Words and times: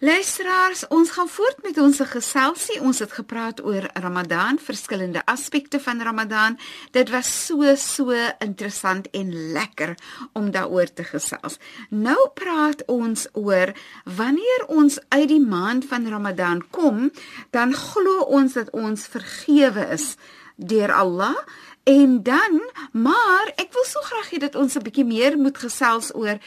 Luisteraars, 0.00 0.86
ons 0.88 1.10
gaan 1.12 1.28
voort 1.28 1.58
met 1.62 1.78
ons 1.78 1.98
geselsie. 2.08 2.78
Ons 2.80 3.02
het 3.04 3.12
gepraat 3.12 3.58
oor 3.60 3.84
Ramadan, 3.92 4.56
verskillende 4.56 5.20
aspekte 5.28 5.76
van 5.80 6.00
Ramadan. 6.00 6.56
Dit 6.90 7.10
was 7.12 7.28
so 7.46 7.74
so 7.76 8.16
interessant 8.38 9.10
en 9.10 9.52
lekker 9.52 9.92
om 10.32 10.48
daaroor 10.50 10.88
te 10.92 11.04
gesels. 11.04 11.58
Nou 11.90 12.16
praat 12.34 12.80
ons 12.88 13.26
oor 13.32 13.74
wanneer 14.04 14.64
ons 14.68 14.96
uit 15.08 15.28
die 15.28 15.44
maand 15.44 15.84
van 15.84 16.08
Ramadan 16.08 16.64
kom, 16.70 17.10
dan 17.52 17.76
glo 17.76 18.24
ons 18.24 18.56
dat 18.56 18.72
ons 18.72 19.04
vergewe 19.04 19.84
is 19.92 20.14
deur 20.56 20.96
Allah. 20.96 21.36
En 21.84 22.22
dan, 22.22 22.56
maar 22.92 23.52
ek 23.60 23.68
wil 23.76 23.84
so 23.84 24.00
graag 24.00 24.32
hê 24.32 24.40
dat 24.48 24.56
ons 24.56 24.76
'n 24.76 24.82
bietjie 24.82 25.04
meer 25.04 25.36
moet 25.36 25.58
gesels 25.58 26.14
oor 26.14 26.40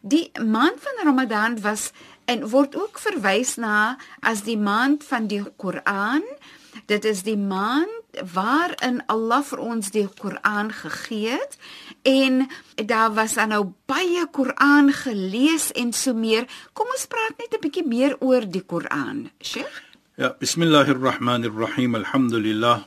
die 0.00 0.30
maand 0.38 0.78
van 0.80 1.04
Ramadan 1.04 1.60
was 1.60 1.90
en 2.26 2.48
word 2.50 2.76
ook 2.76 2.98
verwys 2.98 3.56
na 3.56 3.96
as 4.20 4.44
die 4.46 4.58
maand 4.58 5.04
van 5.06 5.26
die 5.30 5.42
Koran. 5.56 6.24
Dit 6.86 7.06
is 7.08 7.22
die 7.26 7.38
maand 7.38 8.20
waarin 8.34 9.00
Allah 9.12 9.42
vir 9.44 9.60
ons 9.60 9.90
die 9.94 10.06
Koran 10.20 10.70
gegee 10.72 11.36
het 11.36 11.56
en 12.06 12.46
daar 12.76 13.14
was 13.16 13.34
dan 13.34 13.50
nou 13.54 13.72
baie 13.90 14.26
Koran 14.30 14.92
gelees 14.92 15.72
en 15.72 15.92
so 15.92 16.14
meer. 16.14 16.46
Kom 16.72 16.86
ons 16.92 17.06
praat 17.06 17.38
net 17.38 17.54
'n 17.54 17.62
bietjie 17.64 17.86
meer 17.86 18.16
oor 18.20 18.44
die 18.46 18.62
Koran, 18.62 19.30
Sheikh. 19.40 19.82
Ja, 20.16 20.32
bismillahirrahmanirrahim. 20.38 21.94
Alhamdulillah. 21.94 22.84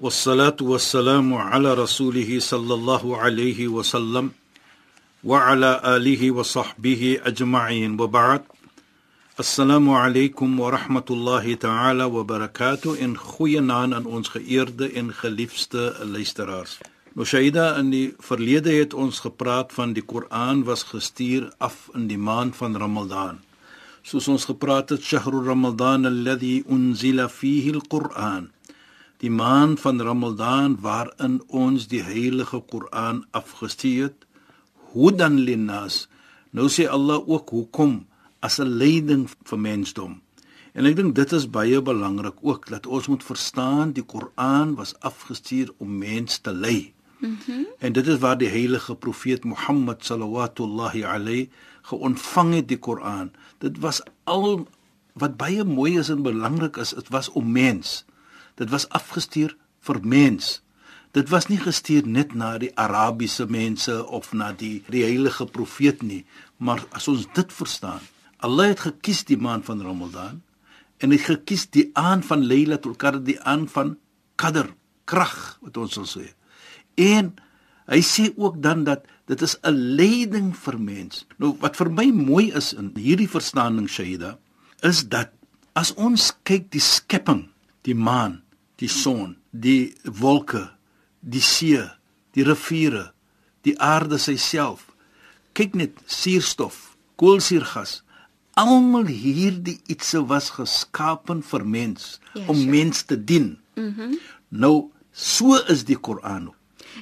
Wassalatu 0.00 0.72
wassalamu 0.72 1.36
ala 1.36 1.74
rasulih 1.76 2.40
sallallahu 2.40 3.20
alayhi 3.20 3.68
wa 3.68 3.82
sallam 3.82 4.32
wa 5.22 5.44
ala 5.44 5.76
alihi 5.84 6.30
wa 6.30 6.40
sahbihi 6.40 7.20
ajma'in. 7.20 7.98
Wa 8.00 8.06
ba'd. 8.06 8.59
Assalamu 9.40 9.94
alaykum 9.96 10.58
wa 10.58 10.70
rahmatullahi 10.70 11.58
ta'ala 11.58 12.06
wa 12.10 12.24
barakatuh 12.24 12.98
in 13.00 13.16
goeie 13.16 13.60
naam 13.62 13.94
aan 13.96 14.04
ons 14.04 14.28
geëerde 14.28 14.90
en 15.00 15.14
geliefde 15.16 15.96
luisteraars. 16.04 16.74
Nou 17.14 17.24
Shaida 17.24 17.78
in 17.80 17.88
die 17.94 18.08
verlede 18.20 18.74
het 18.74 18.92
ons 18.92 19.22
gepraat 19.24 19.72
van 19.72 19.94
die 19.96 20.04
Koran 20.04 20.60
was 20.66 20.82
gestuur 20.90 21.46
af 21.56 21.88
in 21.94 22.04
die 22.10 22.18
maand 22.18 22.58
van 22.58 22.76
Ramadan. 22.76 23.38
Soos 24.02 24.28
ons 24.28 24.44
gepraat 24.50 24.92
het 24.92 25.08
Shahrul 25.08 25.48
Ramadan 25.48 26.04
alladhi 26.10 26.60
unzila 26.68 27.30
fihi 27.32 27.72
al-Quran. 27.78 28.50
Die 29.24 29.32
maand 29.32 29.80
van 29.80 30.04
Ramadan 30.10 30.76
waarin 30.84 31.40
ons 31.48 31.88
die 31.88 32.02
heilige 32.04 32.60
Koran 32.60 33.24
afgestuur 33.30 34.10
het. 34.10 34.28
Hudan 34.92 35.40
linnas. 35.48 36.10
Nou 36.52 36.68
sê 36.68 36.90
Allah 36.92 37.24
ook 37.24 37.56
hoekom 37.56 38.02
as 38.40 38.58
'n 38.58 38.76
leiding 38.82 39.28
vir 39.44 39.58
mensdom. 39.58 40.20
En 40.72 40.86
ek 40.86 40.96
dink 40.96 41.14
dit 41.14 41.32
is 41.32 41.50
baie 41.50 41.82
belangrik 41.82 42.38
ook 42.46 42.68
dat 42.70 42.86
ons 42.86 43.08
moet 43.10 43.24
verstaan 43.24 43.92
die 43.92 44.04
Koran 44.06 44.74
was 44.74 44.94
afgestuur 45.00 45.72
om 45.78 45.98
mens 45.98 46.38
te 46.38 46.52
lei. 46.52 46.92
Mm 47.18 47.66
en 47.78 47.92
dit 47.92 48.06
is 48.06 48.18
waar 48.18 48.38
die 48.38 48.48
heilige 48.48 48.94
profeet 48.94 49.44
Mohammed 49.44 50.04
sallallahu 50.04 51.02
alayhi 51.04 51.48
geontvang 51.82 52.54
het 52.54 52.68
die 52.68 52.78
Koran. 52.78 53.30
Dit 53.58 53.78
was 53.78 54.02
al 54.24 54.68
wat 55.12 55.36
baie 55.36 55.64
mooi 55.64 55.98
is 55.98 56.08
en 56.08 56.22
belangrik 56.22 56.76
is, 56.76 56.94
dit 56.94 57.08
was 57.08 57.28
om 57.28 57.52
mens. 57.52 58.04
Dit 58.54 58.70
was 58.70 58.88
afgestuur 58.88 59.56
vir 59.80 59.98
mens. 60.02 60.60
Dit 61.10 61.28
was 61.28 61.48
nie 61.50 61.58
gestuur 61.58 62.06
net 62.06 62.34
na 62.34 62.52
die 62.58 62.70
Arabiese 62.78 63.46
mense 63.50 64.06
of 64.06 64.32
na 64.32 64.52
die 64.52 64.82
die 64.88 65.02
heilige 65.02 65.46
profeet 65.46 66.02
nie, 66.02 66.24
maar 66.56 66.84
as 66.94 67.08
ons 67.08 67.26
dit 67.34 67.52
verstaan, 67.52 68.04
Allah 68.46 68.72
het 68.72 68.84
gekies 68.86 69.24
die 69.28 69.38
maand 69.40 69.64
van 69.68 69.82
Ramadan 69.84 70.40
en 71.00 71.12
het 71.12 71.26
gekies 71.28 71.66
die 71.72 71.90
aand 71.98 72.26
van 72.28 72.44
Lailatul 72.46 72.96
Qadr, 72.96 73.20
die 73.24 73.40
aand 73.40 73.70
van 73.72 73.94
Qadr, 74.40 74.72
krag 75.04 75.58
wat 75.60 75.76
ons 75.80 75.96
sal 75.96 76.08
sê. 76.08 76.26
En 77.00 77.32
hy 77.90 78.00
sê 78.06 78.30
ook 78.36 78.60
dan 78.62 78.84
dat 78.88 79.04
dit 79.26 79.42
is 79.42 79.56
'n 79.62 79.76
leiding 79.96 80.56
vir 80.56 80.78
mens. 80.78 81.26
Nou 81.38 81.56
wat 81.60 81.76
vir 81.76 81.90
my 81.90 82.10
mooi 82.10 82.52
is 82.52 82.72
in 82.72 82.92
hierdie 82.94 83.28
verstaaning 83.28 83.88
Shaida 83.88 84.38
is 84.82 85.08
dat 85.08 85.30
as 85.74 85.94
ons 85.94 86.32
kyk 86.42 86.70
die 86.70 86.80
skepping, 86.80 87.48
die 87.82 87.94
maan, 87.94 88.42
die 88.76 88.88
son, 88.88 89.36
die 89.50 89.94
wolke, 90.04 90.70
die 91.20 91.40
see, 91.40 91.82
die 92.32 92.44
riviere, 92.44 93.12
die 93.62 93.76
aarde 93.78 94.18
self. 94.18 94.90
Kyk 95.52 95.74
net 95.74 95.92
suurstof, 96.06 96.96
koolsuurgas, 97.16 98.02
almal 98.60 99.08
hierdie 99.08 99.78
ietsie 99.90 100.22
was 100.30 100.50
geskapen 100.56 101.42
vir 101.46 101.66
mens 101.66 102.18
ja, 102.34 102.44
om 102.46 102.56
sure. 102.56 102.70
mens 102.70 103.02
te 103.02 103.18
dien. 103.24 103.58
Mhm. 103.74 104.10
Mm 104.10 104.18
nou 104.50 104.90
so 105.14 105.54
is 105.70 105.84
die 105.86 105.94
Koran. 105.94 106.48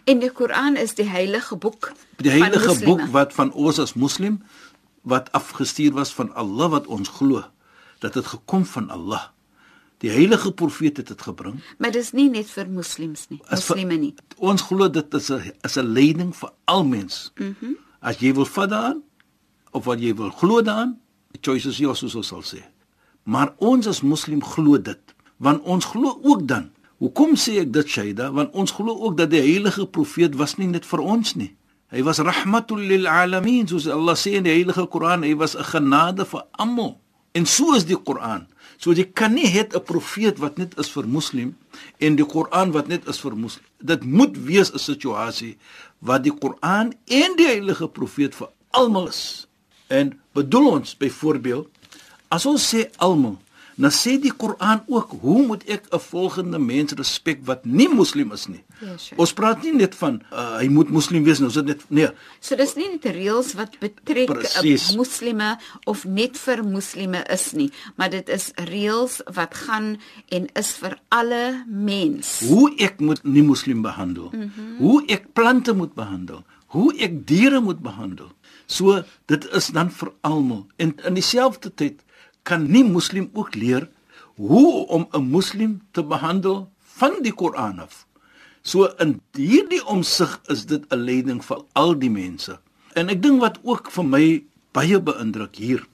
En 0.05 0.19
die 0.21 0.29
Koran 0.29 0.77
is 0.77 0.93
die 0.99 1.07
heilige 1.09 1.57
boek. 1.57 1.93
Die 2.21 2.29
heilige 2.31 2.75
boek 2.85 3.07
wat 3.15 3.33
van 3.33 3.53
ons 3.57 3.79
as 3.81 3.95
moslim 3.97 4.43
wat 5.09 5.33
afgestuur 5.33 5.95
was 5.97 6.13
van 6.13 6.29
Allah 6.37 6.69
wat 6.77 6.91
ons 6.93 7.09
glo 7.09 7.41
dat 8.05 8.13
dit 8.13 8.27
gekom 8.27 8.67
van 8.69 8.91
Allah. 8.93 9.31
Die 10.05 10.11
heilige 10.11 10.53
profeet 10.53 11.01
het 11.01 11.09
dit 11.09 11.23
gebring. 11.23 11.57
Maar 11.79 11.97
dis 11.97 12.13
nie 12.13 12.29
net 12.31 12.51
vir 12.53 12.69
moslems 12.71 13.27
nie. 13.33 13.41
Moslime 13.49 13.97
nie. 13.97 14.15
Ons 14.37 14.69
glo 14.69 14.89
dit 14.93 15.15
is 15.15 15.31
'n 15.31 15.53
is 15.65 15.77
'n 15.79 15.89
leiding 15.89 16.37
vir 16.37 16.53
al 16.65 16.85
mens. 16.85 17.33
Mhm. 17.37 17.55
Mm 17.61 17.77
as 18.01 18.21
jy 18.23 18.33
wil 18.35 18.47
vat 18.47 18.71
daaraan 18.71 19.03
of 19.71 19.85
wat 19.85 20.01
jy 20.01 20.15
wil 20.15 20.31
glo 20.31 20.63
daaraan, 20.63 20.99
Die 21.35 21.41
choice 21.45 21.69
is 21.69 21.79
yours 21.79 21.99
soos 21.99 22.15
ons 22.15 22.33
sal 22.33 22.43
sê. 22.43 22.63
Maar 23.25 23.53
ons 23.59 23.87
as 23.87 24.01
moslim 24.03 24.41
glo 24.45 24.79
dit, 24.79 25.15
want 25.37 25.63
ons 25.63 25.85
glo 25.85 26.19
ook 26.23 26.47
dan. 26.49 26.71
Hoekom 26.99 27.37
sê 27.39 27.61
ek 27.63 27.73
dit 27.73 27.89
Shaida? 27.89 28.31
Want 28.35 28.55
ons 28.59 28.73
glo 28.75 28.95
ook 29.07 29.19
dat 29.19 29.31
die 29.31 29.43
heilige 29.45 29.87
profeet 29.87 30.35
was 30.41 30.57
nie 30.59 30.67
net 30.71 30.89
vir 30.89 31.05
ons 31.05 31.37
nie. 31.39 31.53
Hy 31.89 32.03
was 32.05 32.19
rahmatul 32.21 32.81
lil 32.85 33.07
alamin, 33.09 33.69
soos 33.69 33.87
Allah 33.89 34.17
sê 34.19 34.35
in 34.37 34.45
die 34.45 34.53
heilige 34.53 34.85
Koran, 34.93 35.23
hy 35.25 35.35
was 35.41 35.57
'n 35.57 35.65
genade 35.65 36.25
vir 36.25 36.43
almal. 36.59 36.99
En 37.33 37.47
so 37.47 37.75
is 37.75 37.85
die 37.85 37.97
Koran. 37.97 38.47
So 38.79 38.93
jy 38.93 39.05
kan 39.05 39.35
nie 39.35 39.47
het 39.47 39.75
'n 39.75 39.85
profeet 39.85 40.39
wat 40.39 40.59
net 40.59 40.79
is 40.79 40.91
vir 40.91 41.07
moslim 41.07 41.57
en 41.99 42.17
die 42.17 42.27
Koran 42.27 42.73
wat 42.73 42.89
net 42.89 43.09
is 43.09 43.21
vir 43.21 43.37
moslim. 43.37 43.65
Dit 43.83 44.05
moet 44.05 44.37
wees 44.37 44.73
'n 44.73 44.79
situasie 44.79 45.57
wat 46.01 46.23
die 46.25 46.33
Koran 46.33 46.93
en 47.07 47.37
die 47.37 47.47
heilige 47.47 47.89
profeet 47.89 48.35
vir 48.35 48.49
almal 48.71 49.09
is. 49.09 49.48
En 49.89 50.21
bedoel 50.33 50.71
ons 50.71 50.97
byvoorbeeld 50.97 51.69
as 52.29 52.45
ons 52.47 52.65
sê 52.75 52.89
almal, 53.01 53.39
dan 53.79 53.93
sê 53.95 54.17
die 54.19 54.33
Koran 54.35 54.83
ook 54.91 55.13
hoe 55.23 55.47
moet 55.47 55.63
ek 55.71 55.87
'n 55.95 55.99
volgende 55.99 56.59
mens 56.59 56.93
respek 56.93 57.39
wat 57.47 57.65
nie 57.65 57.89
moslim 57.89 58.33
is 58.33 58.47
nie. 58.47 58.65
Ja, 58.81 58.97
sure. 58.99 59.21
Ons 59.21 59.33
praat 59.33 59.63
nie 59.63 59.73
net 59.73 59.95
van 59.95 60.23
uh, 60.33 60.59
hy 60.59 60.69
moet 60.69 60.91
moslim 60.91 61.25
wees 61.25 61.39
nou, 61.39 61.51
so 61.51 61.63
dit 61.63 61.81
nee. 61.89 62.09
So 62.41 62.57
dis 62.57 62.75
nie 62.75 62.89
net 62.91 63.05
reëls 63.05 63.55
wat 63.55 63.79
betrek 63.79 64.31
op 64.31 64.97
moslime 64.97 65.59
of 65.87 66.05
net 66.05 66.37
vir 66.37 66.65
moslime 66.65 67.23
is 67.31 67.53
nie, 67.53 67.71
maar 67.97 68.11
dit 68.11 68.29
is 68.29 68.51
reëls 68.57 69.23
wat 69.35 69.55
gaan 69.55 69.97
en 70.29 70.49
is 70.55 70.73
vir 70.83 70.99
alle 71.09 71.65
mens. 71.67 72.41
Hoe 72.49 72.75
ek 72.79 73.01
moet 73.01 73.23
nie 73.25 73.43
moslim 73.43 73.83
behandel. 73.83 74.31
Mm 74.33 74.51
-hmm. 74.55 74.77
Hoe 74.79 75.03
ek 75.07 75.33
plante 75.33 75.73
moet 75.73 75.95
behandel. 75.95 76.43
Hoe 76.67 76.93
ek 76.99 77.27
diere 77.27 77.61
moet 77.61 77.81
behandel. 77.81 78.29
So 78.69 79.01
dit 79.33 79.47
is 79.57 79.71
dan 79.73 79.91
vir 79.91 80.13
almal. 80.21 80.67
En 80.77 80.93
in 81.09 81.17
dieselfde 81.17 81.73
tyd 81.73 82.05
kan 82.45 82.69
nie 82.69 82.85
moslim 82.85 83.31
ook 83.33 83.57
leer 83.57 83.89
hoe 84.37 84.87
om 84.87 85.09
'n 85.13 85.31
moslim 85.31 85.81
te 85.93 86.05
behandel 86.05 86.69
van 86.79 87.23
die 87.23 87.33
Koran 87.33 87.79
af. 87.79 88.07
So 88.63 88.85
in 89.01 89.21
hierdie 89.33 89.85
omsig 89.85 90.41
is 90.47 90.67
dit 90.67 90.85
'n 90.93 90.97
leiding 90.97 91.45
vir 91.45 91.65
al 91.73 91.99
die 91.99 92.11
mense. 92.11 92.61
En 92.95 93.09
ek 93.09 93.23
dink 93.23 93.41
wat 93.41 93.59
ook 93.63 93.91
vir 93.91 94.05
my 94.05 94.45
baie 94.73 95.01
beïndruk 95.01 95.57
hier 95.57 95.87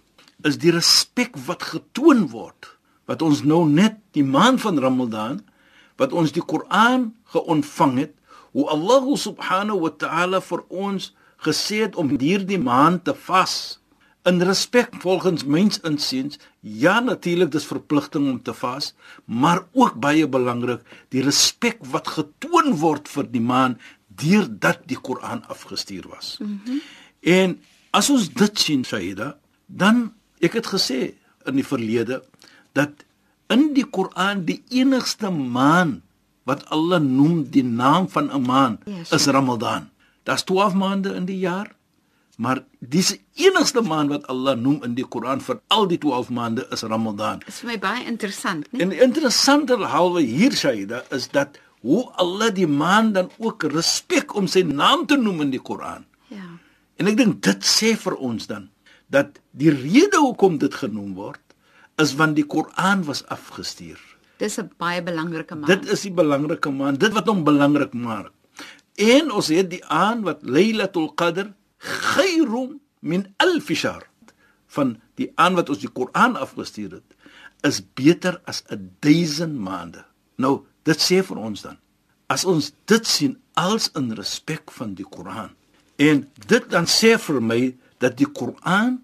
is 0.45 0.59
die 0.61 0.73
respek 0.75 1.37
wat 1.47 1.63
getoon 1.63 2.29
word 2.33 2.69
wat 3.09 3.23
ons 3.23 3.43
nou 3.45 3.65
net 3.69 4.01
die 4.17 4.25
maand 4.25 4.61
van 4.65 4.81
Ramadan 4.81 5.41
wat 6.01 6.13
ons 6.13 6.35
die 6.35 6.43
Koran 6.43 7.13
geontvang 7.33 7.99
het 8.03 8.15
hoe 8.55 8.67
Allah 8.71 9.07
subhanahu 9.19 9.81
wa 9.87 9.93
ta'ala 9.99 10.41
vir 10.45 10.65
ons 10.69 11.13
gesê 11.45 11.85
het 11.85 11.97
om 11.97 12.13
hierdie 12.19 12.59
maand 12.59 13.05
te 13.05 13.15
vas 13.27 13.79
in 14.25 14.41
respek 14.41 14.95
volgens 15.03 15.45
mens 15.45 15.81
insiens 15.85 16.39
ja 16.61 17.01
natuurlik 17.01 17.51
dis 17.53 17.67
verpligting 17.69 18.31
om 18.31 18.41
te 18.43 18.55
vas 18.57 18.95
maar 19.25 19.65
ook 19.73 20.01
baie 20.01 20.29
belangrik 20.29 20.81
die 21.13 21.23
respek 21.23 21.85
wat 21.93 22.09
getoon 22.17 22.73
word 22.81 23.11
vir 23.13 23.29
die 23.29 23.45
maan 23.45 23.77
deurdat 24.15 24.85
die 24.87 24.97
Koran 24.97 25.43
afgestuur 25.51 26.07
was. 26.09 26.37
Mm 26.39 26.61
-hmm. 26.65 26.81
En 27.21 27.61
as 27.91 28.11
ons 28.11 28.29
dit 28.29 28.59
sien 28.59 28.85
Saida 28.85 29.37
dan 29.67 30.13
ek 30.41 30.53
het 30.53 30.67
gesê 30.67 31.15
in 31.45 31.55
die 31.55 31.67
verlede 31.67 32.23
dat 32.73 32.91
in 33.49 33.73
die 33.75 33.87
Koran 33.87 34.45
die 34.45 34.63
enigste 34.69 35.31
maan 35.31 36.03
wat 36.45 36.65
Allah 36.69 37.01
noem 37.01 37.45
die 37.51 37.65
naam 37.65 38.09
van 38.09 38.31
'n 38.33 38.43
maan 38.43 38.79
yes, 38.85 39.13
is 39.13 39.27
Ramadan. 39.27 39.91
Daar's 40.25 40.45
12 40.49 40.75
maande 40.75 41.15
in 41.15 41.29
die 41.29 41.39
jaar 41.39 41.75
Maar 42.37 42.65
dis 42.79 43.15
enigste 43.39 43.81
maand 43.81 44.11
wat 44.11 44.27
Allah 44.27 44.57
noem 44.59 44.83
in 44.83 44.97
die 44.99 45.07
Koran 45.07 45.43
vir 45.45 45.61
al 45.75 45.87
die 45.91 45.99
12 46.03 46.33
maande 46.35 46.67
is 46.75 46.83
Ramadan. 46.83 47.45
Dit 47.45 47.53
is 47.55 47.61
vir 47.63 47.71
my 47.71 47.77
baie 47.79 48.03
interessant, 48.11 48.67
né? 48.73 48.81
En 48.83 48.95
interessanter 49.07 49.85
halwe 49.93 50.25
hier 50.27 50.57
Shaida 50.59 51.05
is 51.15 51.29
dat 51.31 51.61
hoe 51.87 52.03
Allah 52.19 52.51
die 52.55 52.67
maand 52.67 53.15
dan 53.15 53.31
ook 53.39 53.69
respek 53.71 54.35
om 54.35 54.49
sy 54.51 54.65
naam 54.67 55.07
te 55.07 55.19
noem 55.21 55.47
in 55.47 55.55
die 55.55 55.63
Koran. 55.63 56.09
Ja. 56.33 56.49
En 56.99 57.11
ek 57.11 57.21
dink 57.21 57.43
dit 57.47 57.71
sê 57.71 57.95
vir 58.01 58.19
ons 58.19 58.51
dan 58.51 58.71
dat 59.15 59.39
die 59.53 59.71
rede 59.71 60.19
hoekom 60.19 60.59
dit 60.59 60.75
genoem 60.75 61.15
word 61.15 61.43
is 62.03 62.17
want 62.19 62.35
die 62.35 62.47
Koran 62.47 63.05
was 63.07 63.23
afgestuur. 63.31 64.01
Dis 64.43 64.59
'n 64.59 64.71
baie 64.79 65.03
belangrike 65.03 65.55
maand. 65.55 65.71
Dit 65.71 65.87
is 65.87 66.03
die 66.03 66.11
belangrike 66.11 66.71
maand, 66.71 66.99
dit 66.99 67.13
wat 67.15 67.31
hom 67.31 67.45
belangrik 67.45 67.95
maak. 67.95 68.34
En 68.95 69.31
ons 69.31 69.49
het 69.51 69.71
die 69.71 69.85
aan 69.85 70.23
wat 70.23 70.43
Lailatul 70.43 71.11
Qadr 71.15 71.51
khairum 71.79 72.81
min 73.01 73.27
alf 73.43 73.71
shahr 73.75 74.07
van 74.75 74.97
die 75.19 75.31
aan 75.35 75.55
wat 75.59 75.69
ons 75.71 75.83
die 75.83 75.91
Koran 75.91 76.37
afgestuur 76.37 77.01
het 77.01 77.17
is 77.65 77.81
beter 77.97 78.41
as 78.45 78.63
1000 79.01 79.55
maande. 79.57 80.05
Nou, 80.37 80.67
dit 80.85 81.01
sê 81.01 81.23
vir 81.25 81.41
ons 81.41 81.63
dan 81.65 81.79
as 82.33 82.45
ons 82.49 82.71
dit 82.89 83.07
sien 83.07 83.37
als 83.61 83.91
in 83.99 84.13
respek 84.17 84.73
van 84.73 84.95
die 84.97 85.05
Koran 85.05 85.53
en 86.01 86.25
dit 86.49 86.71
dan 86.73 86.89
sê 86.91 87.15
vir 87.21 87.41
my 87.45 87.61
dat 88.03 88.17
die 88.19 88.29
Koran 88.29 89.03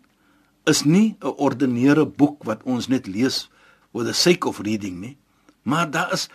is 0.66 0.84
nie 0.84 1.16
'n 1.20 1.34
ordinêre 1.36 2.04
boek 2.04 2.44
wat 2.44 2.62
ons 2.64 2.88
net 2.88 3.06
lees 3.06 3.48
for 3.92 4.04
the 4.04 4.14
sake 4.14 4.46
of 4.46 4.60
reading 4.60 5.00
nie, 5.00 5.16
maar 5.62 5.90
daar 5.90 6.12
is 6.12 6.28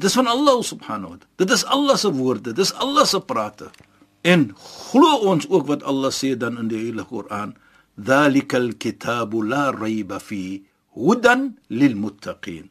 dis 0.00 0.14
van 0.16 0.26
Allah 0.26 0.62
subhanahu 0.64 1.10
wa 1.14 1.18
ta'ala. 1.20 1.36
Dit 1.36 1.50
is 1.50 1.64
Allah 1.64 1.96
se 2.00 2.10
woorde, 2.12 2.52
dis 2.56 2.72
Allah 2.72 3.04
se 3.04 3.20
prate. 3.20 3.68
En 4.22 4.52
glo 4.90 5.18
ons 5.28 5.48
ook 5.50 5.66
wat 5.66 5.82
Allah 5.82 6.12
sê 6.14 6.36
dan 6.38 6.58
in 6.58 6.68
die 6.70 6.78
Heilige 6.78 7.08
Koran, 7.10 7.56
"Dhalikal 7.96 8.72
kitabu 8.78 9.42
la 9.42 9.70
rayba 9.70 10.20
fi 10.20 10.64
hudan 10.94 11.58
lil 11.68 11.96
muttaqin." 11.96 12.70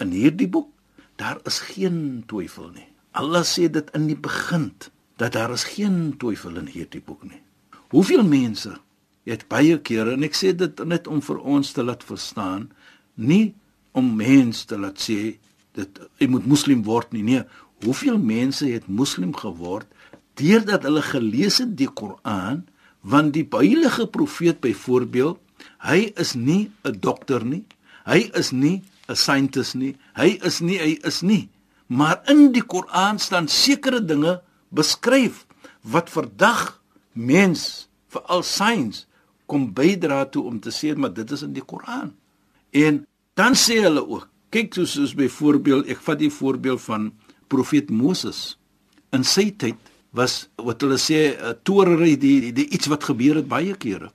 In 0.00 0.10
hierdie 0.10 0.48
boek, 0.48 0.70
daar 1.16 1.38
is 1.44 1.58
geen 1.58 2.24
twyfel 2.26 2.70
nie. 2.70 2.88
Allah 3.12 3.44
sê 3.44 3.68
dit 3.70 3.90
in 3.94 4.06
die 4.06 4.16
begin 4.16 4.72
dat 5.16 5.32
daar 5.32 5.52
is 5.52 5.64
geen 5.64 6.14
twyfel 6.18 6.56
in 6.56 6.66
hierdie 6.66 7.02
boek 7.04 7.22
nie. 7.24 7.42
Hoeveel 7.92 8.24
mense 8.24 8.78
het 9.24 9.48
baie 9.48 9.78
kere 9.78 10.12
en 10.12 10.22
ek 10.22 10.34
sê 10.34 10.56
dit 10.56 10.84
net 10.84 11.06
om 11.06 11.20
vir 11.20 11.38
ons 11.38 11.72
te 11.72 11.82
laat 11.82 12.02
verstaan, 12.02 12.70
nie 13.14 13.54
om 13.92 14.16
mense 14.16 14.66
te 14.66 14.78
laat 14.78 14.98
sê 14.98 15.36
dit 15.76 16.00
jy 16.20 16.28
moet 16.28 16.46
moslim 16.46 16.82
word 16.86 17.12
nie. 17.12 17.22
Nee, 17.22 17.42
hoeveel 17.84 18.18
mense 18.18 18.66
het 18.68 18.88
moslim 18.88 19.34
geword 19.36 19.88
deurdat 20.40 20.86
hulle 20.88 21.02
gelees 21.04 21.58
het 21.60 21.74
die 21.76 21.90
Koran, 21.92 22.62
want 23.02 23.34
die 23.34 23.44
heilige 23.50 24.06
profeet 24.08 24.62
byvoorbeeld, 24.64 25.38
hy 25.84 26.12
is 26.16 26.34
nie 26.34 26.70
'n 26.84 26.98
dokter 27.00 27.44
nie. 27.44 27.64
Hy 28.04 28.30
is 28.34 28.52
nie 28.52 28.82
'n 29.08 29.16
scientist 29.16 29.74
nie. 29.74 29.96
Hy 30.14 30.38
is 30.42 30.60
nie 30.60 30.78
hy 30.78 30.98
is 31.04 31.22
nie. 31.22 31.48
Maar 31.86 32.22
in 32.26 32.52
die 32.52 32.62
Koran 32.62 33.18
staan 33.18 33.48
sekere 33.48 34.04
dinge 34.04 34.40
beskryf 34.68 35.46
wat 35.82 36.10
vandag 36.10 36.80
mens 37.12 37.88
vir 38.08 38.22
al 38.22 38.42
science 38.42 39.06
kom 39.46 39.72
bydra 39.72 40.24
toe 40.24 40.44
om 40.48 40.60
te 40.60 40.70
sê 40.70 40.96
maar 40.96 41.12
dit 41.12 41.30
is 41.30 41.42
in 41.42 41.52
die 41.52 41.64
Koran. 41.64 42.14
En 42.70 43.06
dan 43.34 43.54
sê 43.54 43.82
hulle 43.82 44.08
ook, 44.08 44.28
kyk 44.52 44.76
soos, 44.76 44.96
soos 44.96 45.14
byvoorbeeld, 45.16 45.88
ek 45.92 46.02
vat 46.04 46.20
die 46.20 46.32
voorbeeld 46.32 46.82
van 46.84 47.12
profeet 47.52 47.90
Moses. 47.90 48.58
In 49.12 49.24
sy 49.24 49.50
tyd 49.56 49.80
was 50.12 50.48
wat 50.60 50.84
hulle 50.84 50.98
sê 51.00 51.32
'n 51.32 51.40
uh, 51.40 51.54
torery 51.64 52.16
die, 52.16 52.40
die 52.40 52.52
die 52.52 52.68
iets 52.68 52.88
wat 52.92 53.04
gebeur 53.08 53.40
het 53.40 53.48
baie 53.48 53.74
kere. 53.74 54.12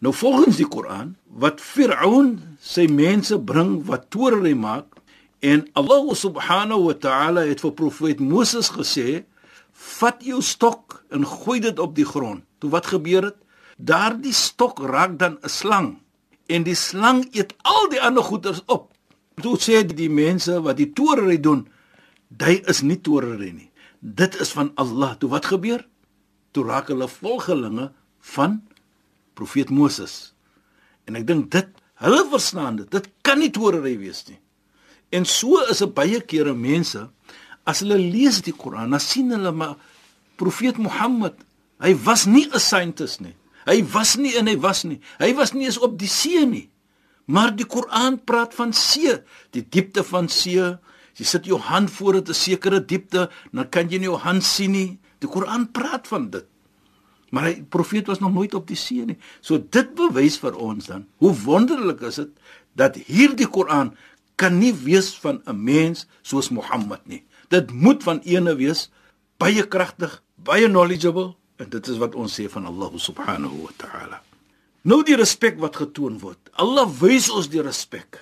Nou 0.00 0.12
volgens 0.12 0.56
die 0.56 0.68
Koran 0.68 1.16
wat 1.28 1.60
Firaun 1.60 2.56
sy 2.60 2.86
mense 2.88 3.38
bring 3.38 3.84
wat 3.88 4.10
torery 4.10 4.54
maak 4.54 5.00
en 5.40 5.68
Allah 5.76 6.14
subhanahu 6.16 6.88
wa 6.88 6.94
ta'ala 6.94 7.44
het 7.44 7.60
vir 7.60 7.72
profeet 7.72 8.20
Moses 8.20 8.70
gesê 8.72 9.24
vat 9.72 10.20
jou 10.24 10.40
stok 10.42 11.04
en 11.10 11.26
gooi 11.26 11.60
dit 11.60 11.78
op 11.78 11.94
die 11.94 12.08
grond. 12.08 12.44
Toe 12.58 12.70
wat 12.70 12.86
gebeur 12.86 13.28
het? 13.28 13.36
Daardie 13.76 14.32
stok 14.32 14.80
raak 14.80 15.18
dan 15.18 15.38
'n 15.42 15.48
slang 15.48 15.88
en 16.48 16.62
die 16.64 16.76
slang 16.76 17.28
eet 17.32 17.54
al 17.62 17.88
die 17.88 18.00
ander 18.00 18.22
goeders 18.22 18.62
op. 18.66 18.93
Toe 19.42 19.56
sê 19.58 19.82
die 19.82 20.10
mense 20.10 20.60
wat 20.62 20.76
die 20.76 20.92
torery 20.92 21.40
doen, 21.40 21.66
hy 22.38 22.62
is 22.70 22.82
nie 22.82 23.00
torery 23.00 23.52
nie 23.52 23.70
dit 24.04 24.40
is 24.40 24.52
van 24.52 24.70
Allah. 24.74 25.16
Toe 25.18 25.30
wat 25.32 25.48
gebeur? 25.48 25.86
Toe 26.52 26.64
raak 26.68 26.90
hulle 26.92 27.08
volgelinge 27.08 27.90
van 28.34 28.60
profeet 29.34 29.72
Moses. 29.72 30.34
En 31.08 31.16
ek 31.16 31.26
dink 31.28 31.50
dit 31.54 31.70
hulle 32.04 32.22
verstaan 32.28 32.82
dit. 32.82 32.90
Dit 32.92 33.08
kan 33.24 33.40
nie 33.40 33.50
torery 33.54 33.96
wees 33.98 34.24
nie. 34.28 34.38
En 35.14 35.24
so 35.28 35.62
is 35.70 35.80
dit 35.80 35.94
baie 35.96 36.20
kere 36.20 36.52
mense 36.54 37.06
as 37.64 37.80
hulle 37.80 37.96
lees 37.96 38.42
die 38.44 38.52
Koran, 38.52 38.92
dan 38.92 39.00
sien 39.00 39.30
hulle 39.32 39.52
maar 39.56 39.78
profeet 40.36 40.76
Mohammed, 40.76 41.38
hy 41.80 41.94
was 42.04 42.26
nie 42.26 42.44
'n 42.44 42.60
scientist 42.60 43.20
nie. 43.20 43.36
Hy 43.64 43.80
was 43.94 44.16
nie 44.16 44.36
en 44.36 44.46
hy 44.46 44.58
was 44.60 44.84
nie. 44.84 45.00
Hy 45.18 45.32
was 45.34 45.54
nie 45.54 45.64
eens 45.64 45.78
op 45.78 45.98
die 45.98 46.08
see 46.08 46.44
nie. 46.44 46.68
Maar 47.26 47.56
die 47.56 47.66
Koran 47.66 48.24
praat 48.24 48.54
van 48.54 48.72
see, 48.72 49.22
die 49.50 49.64
diepte 49.68 50.04
van 50.04 50.28
see, 50.28 50.78
Jy 51.14 51.26
sit 51.28 51.46
jou 51.46 51.60
hand 51.62 51.90
voor 51.90 52.16
'n 52.16 52.34
sekere 52.34 52.84
diepte, 52.84 53.30
dan 53.52 53.68
kan 53.68 53.88
jy 53.88 53.98
nie 53.98 54.10
jou 54.10 54.18
hand 54.18 54.42
sien 54.42 54.72
nie. 54.72 54.98
Die 55.20 55.28
Koran 55.28 55.70
praat 55.70 56.08
van 56.08 56.30
dit. 56.30 56.46
Maar 57.30 57.54
die 57.54 57.62
profeet 57.62 58.06
was 58.06 58.18
nog 58.18 58.32
nooit 58.32 58.54
op 58.54 58.66
die 58.66 58.76
see 58.76 59.04
nie. 59.04 59.18
So 59.40 59.58
dit 59.58 59.94
bewys 59.94 60.38
vir 60.38 60.54
ons 60.56 60.86
dan 60.86 61.06
hoe 61.16 61.34
wonderlik 61.34 62.00
is 62.00 62.14
dit 62.14 62.30
dat 62.74 62.96
hierdie 62.96 63.48
Koran 63.48 63.96
kan 64.36 64.58
nie 64.58 64.74
wees 64.74 65.14
van 65.18 65.42
'n 65.46 65.64
mens 65.64 66.06
soos 66.22 66.50
Mohammed 66.50 67.06
nie. 67.06 67.24
Dit 67.48 67.72
moet 67.72 68.02
van 68.02 68.20
eene 68.24 68.56
wees 68.56 68.90
baie 69.38 69.66
kragtig, 69.66 70.22
baie 70.34 70.68
knowledgeable 70.68 71.34
en 71.56 71.68
dit 71.68 71.88
is 71.88 71.98
wat 71.98 72.14
ons 72.14 72.40
sê 72.40 72.48
van 72.48 72.66
Allah 72.66 72.90
subhanahu 72.96 73.62
wa 73.62 73.70
ta'ala. 73.76 74.22
Nou 74.84 75.00
die 75.00 75.16
respek 75.16 75.56
wat 75.62 75.78
getoon 75.80 76.18
word. 76.20 76.50
Allah 76.60 76.84
wys 77.00 77.30
ons 77.32 77.48
die 77.48 77.62
respek 77.64 78.18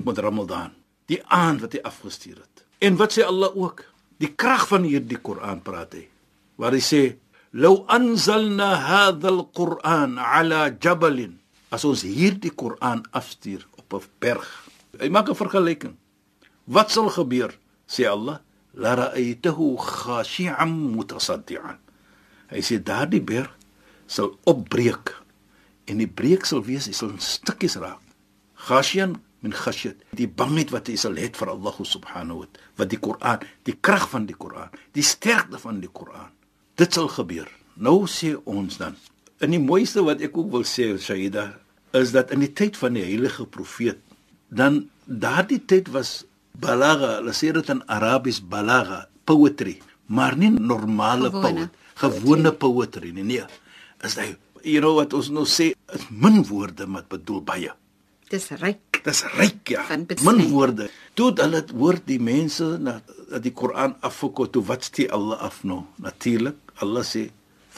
met 0.00 0.16
Ramadan 0.16 0.72
die 1.08 1.18
aand 1.28 1.60
wat 1.64 1.74
hy 1.76 1.82
afgestuur 1.84 2.38
het. 2.40 2.64
En 2.80 2.96
wat 2.96 3.12
sê 3.12 3.26
Allah 3.28 3.52
ook? 3.52 3.82
Die 4.16 4.30
krag 4.32 4.64
van 4.70 4.86
hierdie 4.88 5.18
Koran 5.20 5.60
praat 5.64 5.92
hy. 5.98 6.06
Waar 6.56 6.72
hy 6.72 6.80
sê: 6.80 7.02
"Law 7.52 7.84
anzalna 7.92 8.70
hadha 8.88 9.28
al-Quran 9.28 10.16
ala 10.16 10.70
jabalin." 10.80 11.36
As 11.68 11.84
ons 11.84 12.02
hierdie 12.08 12.56
Koran 12.56 13.04
afstuur 13.12 13.68
op 13.76 13.92
'n 13.92 14.08
berg. 14.18 14.48
Hy 14.96 15.08
maak 15.12 15.28
'n 15.28 15.36
vergelyking. 15.36 15.96
Wat 16.64 16.90
sal 16.90 17.12
gebeur? 17.12 17.52
Sê 17.84 18.08
Allah: 18.08 18.40
"La 18.72 18.94
ra'aytahu 18.96 19.76
khashi'an 19.76 20.72
mutasaddian." 20.96 21.76
Hy 22.48 22.60
sê 22.64 22.80
daardie 22.80 23.20
berg 23.20 23.52
sal 24.06 24.38
opbreek 24.44 25.17
en 25.88 26.02
die 26.02 26.10
breek 26.10 26.44
sal 26.46 26.64
wees, 26.66 26.86
hy 26.86 26.94
sal 26.96 27.14
in 27.14 27.22
stukkies 27.22 27.78
raak. 27.80 28.02
Khashian 28.68 29.16
min 29.42 29.54
khashyat 29.54 30.02
die 30.18 30.26
bangheid 30.26 30.72
wat 30.74 30.90
jy 30.90 30.96
sal 30.98 31.16
hê 31.18 31.30
vir 31.34 31.52
Allah 31.52 31.76
subhanahu 31.78 32.42
wa 32.42 32.46
wat 32.80 32.90
die 32.90 32.98
Koran 32.98 33.44
die 33.64 33.76
krag 33.78 34.08
van 34.10 34.26
die 34.26 34.34
Koran 34.34 34.74
die 34.98 35.06
sterkte 35.06 35.60
van 35.62 35.78
die 35.80 35.90
Koran 35.94 36.32
dit 36.74 36.90
sal 36.90 37.06
gebeur 37.06 37.46
nou 37.78 38.02
sê 38.10 38.34
ons 38.50 38.80
dan 38.82 38.98
in 39.38 39.54
die 39.54 39.62
mooiste 39.62 40.02
wat 40.02 40.24
ek 40.26 40.34
ook 40.34 40.50
wil 40.56 40.66
sê 40.66 40.90
Shaida 40.98 41.52
is 41.94 42.10
dat 42.16 42.34
in 42.34 42.42
die 42.42 42.50
tyd 42.50 42.74
van 42.76 42.98
die 42.98 43.06
heilige 43.06 43.46
profeet 43.46 44.02
dan 44.50 44.88
daardie 45.06 45.60
tyd 45.64 45.92
was 45.94 46.24
balagha, 46.60 47.18
hulle 47.18 47.34
sê 47.36 47.52
dit 47.54 47.70
in 47.72 47.82
Arabies 47.86 48.40
balagha, 48.40 49.06
poetry, 49.28 49.78
maar 50.06 50.36
nie 50.36 50.50
normale 50.50 51.30
Gewone 51.30 51.42
poetry, 51.44 51.68
gewone 52.02 52.52
poetry 52.52 53.12
nie. 53.12 53.26
Nee. 53.26 53.46
Is 54.04 54.16
hy 54.18 54.30
you 54.64 54.80
know 54.80 54.94
wat 54.98 55.14
ons 55.14 55.30
nou 55.30 55.46
sê, 55.46 55.72
is 55.94 56.08
min 56.10 56.42
woorde 56.48 56.86
maar 56.86 57.06
bedoel 57.08 57.42
baie. 57.42 57.72
Dis 58.28 58.50
ryk. 58.60 59.00
Dis 59.04 59.22
ryk 59.38 59.72
ja. 59.72 59.84
Min 60.26 60.42
woorde. 60.52 60.88
Toe 61.16 61.32
hulle 61.38 61.62
hoor 61.72 61.98
die 62.04 62.18
mense 62.20 62.76
dat 62.82 63.42
die 63.44 63.54
Koran 63.56 63.96
afgekot, 64.04 64.52
toe 64.52 64.64
wat 64.68 64.84
stee 64.84 65.08
Allah 65.12 65.40
af 65.48 65.62
nou? 65.64 65.84
Natuurlik, 66.04 66.58
Allah 66.84 67.06
sê 67.06 67.28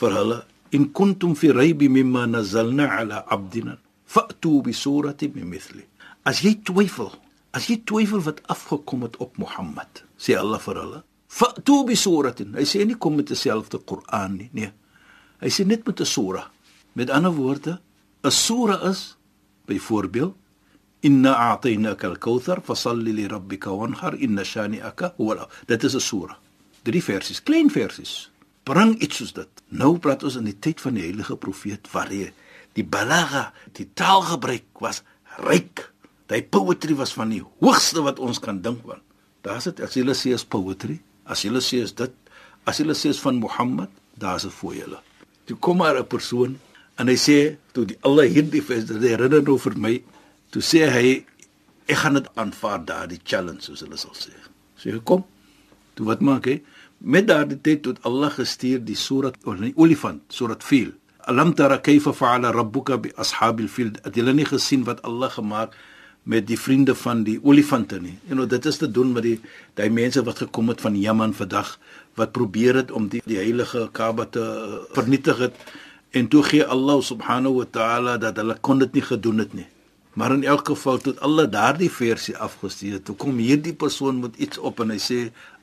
vir 0.00 0.16
hulle 0.16 0.40
in 0.74 0.90
kuntum 0.94 1.36
fi 1.38 1.52
raybi 1.54 1.88
mimma 1.90 2.26
nazalna 2.30 2.88
ala 2.98 3.24
abdina 3.26 3.76
fa'tu 4.10 4.60
bi 4.66 4.74
surati 4.74 5.30
min 5.34 5.48
mithli. 5.50 5.84
As 6.26 6.42
jy 6.44 6.56
twyfel, 6.66 7.12
as 7.54 7.68
jy 7.70 7.80
twyfel 7.86 8.22
wat 8.26 8.42
afgekom 8.52 9.06
het 9.06 9.16
op 9.22 9.38
Mohammed, 9.38 10.04
sê 10.18 10.36
Allah 10.38 10.60
vir 10.62 10.82
hulle, 10.82 11.02
fa'tu 11.30 11.82
bi 11.88 11.96
suratin. 11.98 12.56
Hy 12.58 12.66
sê 12.66 12.84
nie 12.86 12.98
kom 12.98 13.18
met 13.20 13.30
dieselfde 13.30 13.82
Koran 13.86 14.38
nie, 14.40 14.50
nee. 14.56 14.72
Hy 15.40 15.50
sê 15.54 15.64
net 15.66 15.86
met 15.86 16.00
'n 16.00 16.06
sura. 16.06 16.50
Met 16.92 17.10
ander 17.10 17.32
woorde, 17.32 17.80
'n 18.22 18.30
sura 18.30 18.80
is 18.90 19.16
byvoorbeeld 19.64 20.34
inna 21.00 21.34
a'tainaka 21.34 22.08
al-kauthar 22.08 22.60
fasalli 22.62 23.12
li 23.12 23.26
rabbika 23.26 23.70
wanhar 23.70 24.14
inna 24.14 24.44
shani'aka 24.44 25.14
huwa 25.16 25.48
dit 25.66 25.84
is 25.84 25.94
'n 25.94 26.00
sura 26.00 26.38
drie 26.82 27.02
versies 27.02 27.42
klein 27.42 27.70
versies. 27.70 28.30
Bring 28.62 28.98
iets 29.02 29.16
soos 29.16 29.32
dit. 29.32 29.48
Nou 29.68 29.98
praat 29.98 30.22
ons 30.22 30.36
in 30.36 30.44
die 30.44 30.58
tyd 30.58 30.80
van 30.80 30.94
die 30.94 31.02
heilige 31.02 31.36
profeet 31.36 31.90
waar 31.92 32.12
jy 32.12 32.32
die 32.72 32.84
balagha 32.84 33.52
die 33.72 33.88
taalgebruik 33.94 34.78
was 34.80 35.02
ryk. 35.36 35.92
Die 36.26 36.42
poetry 36.42 36.94
was 36.94 37.12
van 37.12 37.28
die 37.28 37.44
hoogste 37.60 38.02
wat 38.02 38.18
ons 38.18 38.38
kan 38.38 38.60
dink 38.60 38.90
aan 38.90 39.00
daar's 39.44 39.68
dit 39.68 39.80
as 39.84 39.96
jy 39.96 40.04
sê 40.16 40.34
is 40.36 40.44
poetry 40.44 40.98
as 41.24 41.44
jy 41.44 41.52
sê 41.64 41.82
is 41.84 41.94
dit 41.96 42.12
as 42.68 42.80
jy 42.80 42.86
sê 42.92 43.12
is 43.14 43.20
van 43.24 43.40
Mohammed 43.40 43.90
daar's 44.20 44.44
'n 44.44 44.50
voor 44.50 44.74
julle 44.74 45.00
toe 45.46 45.56
kom 45.56 45.76
maar 45.78 45.96
'n 45.96 46.06
persoon 46.06 46.58
en 46.98 47.08
hy 47.08 47.16
sê 47.16 47.38
toe 47.74 47.86
die 47.92 47.98
alle 48.06 48.26
hierdie 48.28 48.62
dit 48.62 49.02
herinner 49.06 49.42
nou 49.42 49.58
vir 49.58 49.76
my 49.76 49.94
toe 50.50 50.62
sê 50.62 50.86
hy 50.90 51.24
ek 51.90 51.98
gaan 52.02 52.18
dit 52.18 52.30
aanvaar 52.34 52.84
daardie 52.86 53.20
challenge 53.24 53.66
soos 53.66 53.82
hulle 53.84 53.98
sal 53.98 54.14
sê. 54.14 54.34
Sê 54.78 54.94
so, 54.94 55.02
kom 55.04 55.24
toe 55.94 56.06
wat 56.06 56.22
maak 56.24 56.46
hy? 56.46 56.60
Met 57.00 57.28
daardie 57.30 57.60
tyd 57.60 57.84
tot 57.86 58.00
Allah 58.08 58.32
gestuur 58.34 58.82
die 58.84 58.98
surat 58.98 59.36
oor 59.44 59.60
die 59.60 59.74
olifant 59.76 60.22
surat 60.32 60.62
fil 60.66 60.92
alam 61.30 61.54
tara 61.54 61.78
kayfa 61.78 62.12
fa'ala 62.12 62.52
rabbuka 62.52 62.96
bi 63.02 63.10
ashabil 63.16 63.68
fil 63.68 63.90
het 64.04 64.16
julle 64.16 64.34
nie 64.34 64.44
gesien 64.44 64.84
wat 64.84 65.02
Allah 65.04 65.30
gemaak 65.30 65.74
met 66.24 66.46
die 66.46 66.58
vriende 66.58 66.94
van 66.94 67.24
die 67.24 67.38
olifante 67.42 68.00
nie. 68.00 68.16
En 68.28 68.36
nou 68.40 68.46
dit 68.46 68.66
is 68.66 68.78
te 68.78 68.88
doen 68.90 69.12
met 69.12 69.24
die 69.24 69.38
daai 69.78 69.90
mense 69.90 70.22
wat 70.24 70.42
gekom 70.44 70.68
het 70.68 70.80
van 70.84 70.96
Jemen 70.96 71.32
vandag 71.34 71.78
wat 72.20 72.32
probeer 72.32 72.76
het 72.82 72.90
om 72.90 73.08
die 73.08 73.22
die 73.24 73.38
heilige 73.40 73.88
Kaaba 73.92 74.26
te 74.26 74.42
uh, 74.42 74.82
vernietig 74.96 75.38
het 75.46 75.56
en 76.10 76.28
toe 76.28 76.42
gee 76.42 76.64
Allah 76.64 77.02
subhanahu 77.02 77.60
wa 77.62 77.66
ta'ala 77.70 78.16
dat 78.18 78.36
hulle 78.36 78.56
kon 78.60 78.78
dit 78.82 78.92
nie 78.92 79.04
gedoen 79.06 79.38
het 79.38 79.54
nie. 79.54 79.66
Maar 80.18 80.34
in 80.34 80.44
elk 80.44 80.66
geval 80.68 80.98
tot 80.98 81.20
Allah 81.20 81.46
daardie 81.50 81.90
versie 81.90 82.36
afgestuur. 82.36 83.02
Toe 83.02 83.14
kom 83.16 83.38
hierdie 83.38 83.74
persoon 83.74 84.20
met 84.20 84.36
iets 84.36 84.58
op 84.58 84.80
en 84.82 84.90
hy 84.90 84.98
sê 84.98 85.20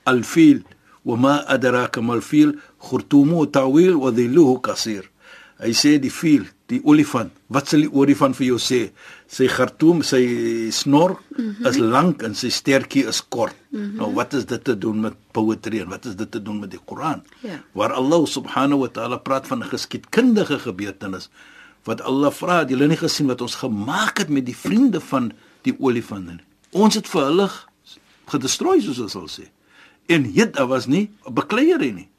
al-fil 0.07 0.63
wa 1.07 1.17
ma 1.19 1.35
adraka 1.51 2.01
mal-fil 2.01 2.55
khurtumu 2.79 3.43
tawil 3.51 3.99
wa 3.99 4.11
dhilluhu 4.11 4.59
qasir. 4.63 5.09
Hy 5.57 5.71
sê 5.73 5.95
die 5.97 6.11
fil, 6.13 6.43
die 6.69 6.77
olifant. 6.85 7.31
Wat 7.49 7.71
sal 7.71 7.81
die 7.81 7.89
olifant 7.89 8.37
vir 8.37 8.45
jou 8.51 8.59
sê? 8.61 8.91
Sy 9.31 9.47
khartum, 9.49 10.03
sy 10.05 10.21
snor 10.71 11.15
mm 11.17 11.37
-hmm. 11.37 11.65
is 11.69 11.77
lank 11.81 12.23
en 12.23 12.35
sy 12.35 12.49
stertjie 12.53 13.07
is 13.07 13.21
kort. 13.21 13.55
Mm 13.71 13.79
-hmm. 13.79 13.95
Nou 13.97 14.13
wat 14.13 14.33
is 14.33 14.45
dit 14.45 14.63
te 14.63 14.77
doen 14.77 14.99
met 15.01 15.13
poetry 15.31 15.81
en 15.81 15.89
wat 15.89 16.05
is 16.05 16.15
dit 16.15 16.31
te 16.31 16.41
doen 16.41 16.59
met 16.59 16.71
die 16.71 16.79
Koran? 16.85 17.23
Ja. 17.41 17.63
Waar 17.73 17.93
Allah 17.93 18.25
subhanahu 18.25 18.79
wa 18.79 18.87
ta'ala 18.87 19.17
praat 19.17 19.47
van 19.47 19.59
'n 19.59 19.69
geskiedkundige 19.69 20.59
gebeurtenis 20.59 21.29
wat 21.83 22.01
Allah 22.01 22.31
vra, 22.31 22.59
het 22.59 22.69
julle 22.69 22.87
nie 22.87 22.97
gesien 22.97 23.27
wat 23.27 23.41
ons 23.41 23.55
gemaak 23.55 24.17
het 24.17 24.29
met 24.29 24.45
die 24.45 24.57
vriende 24.57 24.99
van 24.99 25.31
die 25.63 25.75
olifante 25.79 26.31
nie. 26.31 26.45
Ons 26.71 26.95
het 26.95 27.07
vir 27.07 27.23
hulle 27.23 27.49
gedestrooi 28.27 28.81
soos 28.81 28.99
ons 28.99 29.11
sal 29.11 29.27
sê. 29.31 29.47
En 30.07 30.23
hier 30.23 30.51
daar 30.51 30.67
was 30.67 30.85
nie 30.85 31.09
'n 31.25 31.33
bekleierery 31.33 31.91
nie. 31.91 32.09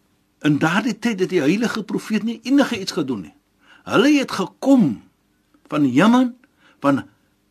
In 0.46 0.58
daardie 0.62 0.94
tyd 0.98 1.20
het 1.20 1.32
die 1.32 1.42
heilige 1.42 1.82
profeet 1.82 2.22
nie 2.22 2.38
enige 2.46 2.78
iets 2.78 2.94
gedoen 2.94 3.24
nie. 3.26 3.34
Hulle 3.88 4.12
het 4.18 4.32
gekom 4.32 5.00
van 5.68 5.88
Jemen, 5.90 6.36
van 6.80 7.02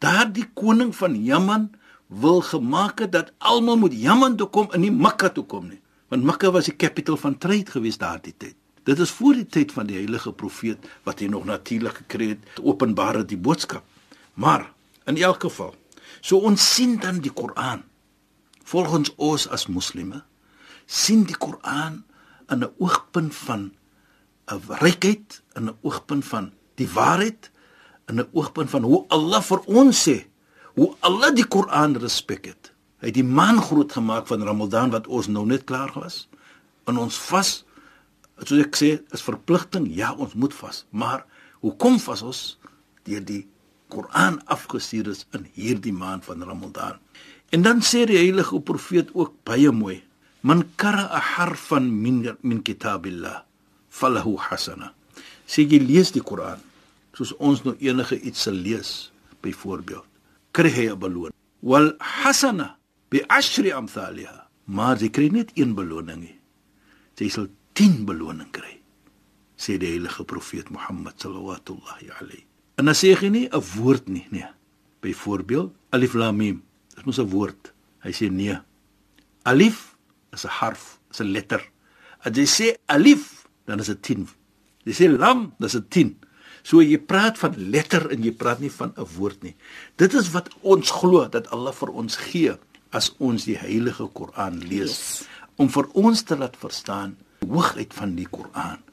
daardie 0.03 0.45
koning 0.53 0.93
van 0.95 1.17
Jemen 1.23 1.71
wil 2.07 2.41
gemaak 2.41 2.99
het 3.03 3.11
dat 3.11 3.33
almal 3.37 3.77
moet 3.77 3.93
Jemen 3.93 4.37
toe 4.39 4.47
kom 4.47 4.71
en 4.71 4.81
nie 4.85 4.91
Mekka 4.91 5.29
toe 5.29 5.43
kom 5.45 5.67
nie. 5.67 5.81
Want 6.07 6.23
Mekka 6.23 6.51
was 6.51 6.69
die 6.69 6.75
capital 6.75 7.17
van 7.17 7.37
trade 7.37 7.71
gewees 7.71 7.99
daardie 7.99 8.33
tyd. 8.37 8.55
Dit 8.87 8.99
is 9.03 9.11
voor 9.11 9.35
die 9.35 9.47
tyd 9.51 9.71
van 9.75 9.89
die 9.89 9.97
heilige 9.99 10.31
profeet 10.31 10.85
wat 11.03 11.19
hy 11.19 11.27
nog 11.27 11.43
natuurlik 11.45 12.05
gekry 12.05 12.29
het, 12.29 12.61
openbare 12.63 13.25
die 13.27 13.37
boodskap. 13.37 13.83
Maar 14.39 14.69
in 15.05 15.19
elk 15.19 15.43
geval, 15.43 15.73
so 16.21 16.39
ons 16.39 16.63
sien 16.75 16.95
dan 17.03 17.19
die 17.19 17.33
Koran. 17.33 17.83
Volgens 18.63 19.11
ons 19.15 19.47
as 19.51 19.67
moslime 19.67 20.23
sien 20.87 21.25
die 21.27 21.35
Koran 21.35 22.05
in 22.49 22.63
'n 22.63 22.73
oogpunt 22.77 23.35
van 23.35 23.71
'n 24.51 24.61
rykheid, 24.83 25.41
in 25.55 25.69
'n 25.69 25.77
oogpunt 25.81 26.25
van 26.25 26.51
die 26.75 26.89
waarheid, 26.89 27.51
in 28.07 28.19
'n 28.19 28.29
oogpunt 28.31 28.69
van 28.69 28.83
hoe 28.83 29.05
Allah 29.07 29.41
vir 29.41 29.59
ons 29.65 30.09
sê, 30.09 30.25
hoe 30.75 30.95
Allah 30.99 31.35
die 31.35 31.47
Koran 31.47 31.95
respek 31.95 32.45
het. 32.45 32.71
Hy 32.97 33.07
het 33.07 33.13
die 33.13 33.23
maan 33.23 33.61
groot 33.61 33.91
gemaak 33.91 34.27
van 34.27 34.43
Ramadan 34.43 34.89
wat 34.89 35.07
ons 35.07 35.27
nou 35.27 35.45
net 35.45 35.63
klaar 35.63 35.91
was. 35.93 36.27
In 36.87 36.97
ons 36.97 37.17
vas 37.17 37.65
soos 38.45 38.61
ek 38.61 38.75
sê, 38.77 38.89
is 39.13 39.21
verpligting. 39.25 39.87
Ja, 39.95 40.13
ons 40.13 40.33
moet 40.33 40.53
vas, 40.53 40.85
maar 40.89 41.25
hoekom 41.59 41.99
vas 41.99 42.21
ons 42.21 42.41
deur 43.03 43.23
die 43.25 43.47
Koran 43.87 44.41
afgestuur 44.45 45.07
is 45.07 45.25
in 45.31 45.47
hierdie 45.55 45.93
maand 45.93 46.25
van 46.25 46.43
Ramadan? 46.43 46.99
En 47.49 47.63
dan 47.63 47.81
sê 47.81 48.03
die 48.05 48.19
heilige 48.19 48.59
profeet 48.61 49.13
ook 49.13 49.33
baie 49.47 49.71
mooi: 49.71 50.01
"Man 50.41 50.63
qara'a 50.77 51.19
harfan 51.19 51.89
min 52.03 52.37
min 52.41 52.61
kitabillah, 52.61 53.43
falahu 53.89 54.37
hasana." 54.37 54.93
Sê 55.47 55.63
jy 55.63 55.79
lees 55.79 56.11
die 56.11 56.21
Koran, 56.21 56.59
soos 57.13 57.33
ons 57.39 57.63
nou 57.63 57.75
enige 57.79 58.19
iets 58.21 58.41
sal 58.43 58.53
lees, 58.53 59.11
byvoorbeeld, 59.41 60.05
kry 60.51 60.69
jy 60.69 60.91
'n 60.91 60.99
beloning. 60.99 61.35
Wal 61.61 61.95
hasana 61.99 62.77
bi 63.09 63.21
ashri 63.29 63.71
amthaliha. 63.71 64.47
Maar 64.67 64.97
jy 64.97 65.09
kry 65.09 65.29
net 65.31 65.51
een 65.55 65.73
beloning 65.75 66.19
nie. 66.19 66.39
Jy 67.17 67.29
sal 67.29 67.47
10 67.73 68.05
beloning 68.05 68.51
kry 68.51 68.77
sê 69.57 69.77
die 69.81 69.89
heilige 69.89 70.23
profeet 70.29 70.69
Mohammed 70.69 71.17
sallallahu 71.21 71.77
alayhi 72.21 72.45
en 72.77 72.85
dan 72.85 72.95
sê 72.95 73.15
hy 73.17 73.29
nie 73.29 73.49
'n 73.49 73.63
woord 73.77 74.07
nie 74.07 74.25
nee 74.31 74.49
byvoorbeeld 75.01 75.73
alif 75.91 76.13
lam 76.13 76.37
mim 76.37 76.61
dis 76.95 77.05
mos 77.05 77.19
'n 77.19 77.29
woord 77.29 77.73
hy 78.05 78.11
sê 78.11 78.29
nee 78.29 78.57
alif 79.43 79.86
is 80.33 80.45
'n 80.45 80.53
harf 80.59 80.99
is 81.11 81.21
'n 81.21 81.31
letter 81.31 81.61
as 82.25 82.31
jy 82.35 82.47
sê 82.57 82.67
alif 82.87 83.47
dan 83.65 83.79
is 83.79 83.87
dit 83.87 84.01
10 84.01 84.27
jy 84.85 84.93
sê 84.93 85.05
lam 85.17 85.53
dis 85.59 85.75
'n 85.75 85.87
10 85.89 86.15
so 86.63 86.81
jy 86.81 86.97
praat 86.97 87.37
van 87.37 87.53
letter 87.57 88.11
en 88.11 88.23
jy 88.23 88.31
praat 88.31 88.59
nie 88.59 88.71
van 88.71 88.93
'n 88.97 89.07
woord 89.17 89.43
nie 89.43 89.55
dit 89.95 90.13
is 90.13 90.31
wat 90.31 90.49
ons 90.61 90.91
glo 90.91 91.27
dat 91.27 91.47
Allah 91.51 91.73
vir 91.73 91.89
ons 91.89 92.15
gee 92.15 92.57
as 92.91 93.11
ons 93.19 93.45
die 93.47 93.57
heilige 93.57 94.07
Koran 94.13 94.59
lees 94.63 94.95
yes. 94.95 95.23
om 95.57 95.69
vir 95.69 95.87
ons 95.93 96.23
te 96.23 96.37
laat 96.37 96.55
verstaan 96.59 97.17
hoogheid 97.45 97.93
van 97.93 98.15
die 98.17 98.27
Koran. 98.29 98.83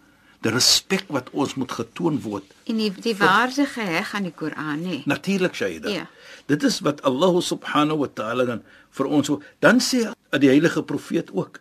Die 0.45 0.53
respek 0.53 1.07
wat 1.15 1.31
ons 1.33 1.55
moet 1.57 1.73
getoon 1.73 2.19
word 2.21 2.51
en 2.69 2.81
die, 2.81 2.91
die 2.93 3.15
waarde 3.17 3.65
geheg 3.69 4.13
aan 4.17 4.29
die 4.29 4.35
Koran, 4.37 4.83
nê. 4.85 4.99
Natuurlik 5.09 5.57
Shaida. 5.57 5.89
Ja. 5.93 6.05
Dit 6.51 6.65
is 6.69 6.83
wat 6.85 7.01
Allah 7.09 7.39
subhanahu 7.41 8.03
wa 8.05 8.11
ta'ala 8.13 8.45
dan 8.49 8.61
vir 8.99 9.09
ons 9.09 9.33
dan 9.65 9.81
sê 9.81 10.05
die 10.43 10.51
heilige 10.51 10.83
profeet 10.83 11.31
ook. 11.33 11.61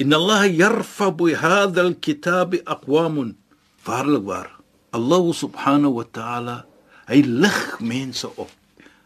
Inna 0.00 0.18
Allah 0.18 0.46
yarfa 0.50 1.10
bi 1.14 1.34
hadha 1.38 1.86
al-kitab 1.86 2.56
aqwamun. 2.64 3.36
Waarlik 3.86 4.24
waar. 4.26 4.50
Allah 4.94 5.24
subhanahu 5.34 6.00
wa 6.00 6.06
ta'ala 6.06 6.56
hy 7.10 7.20
lig 7.22 7.80
mense 7.80 8.30
op. 8.36 8.50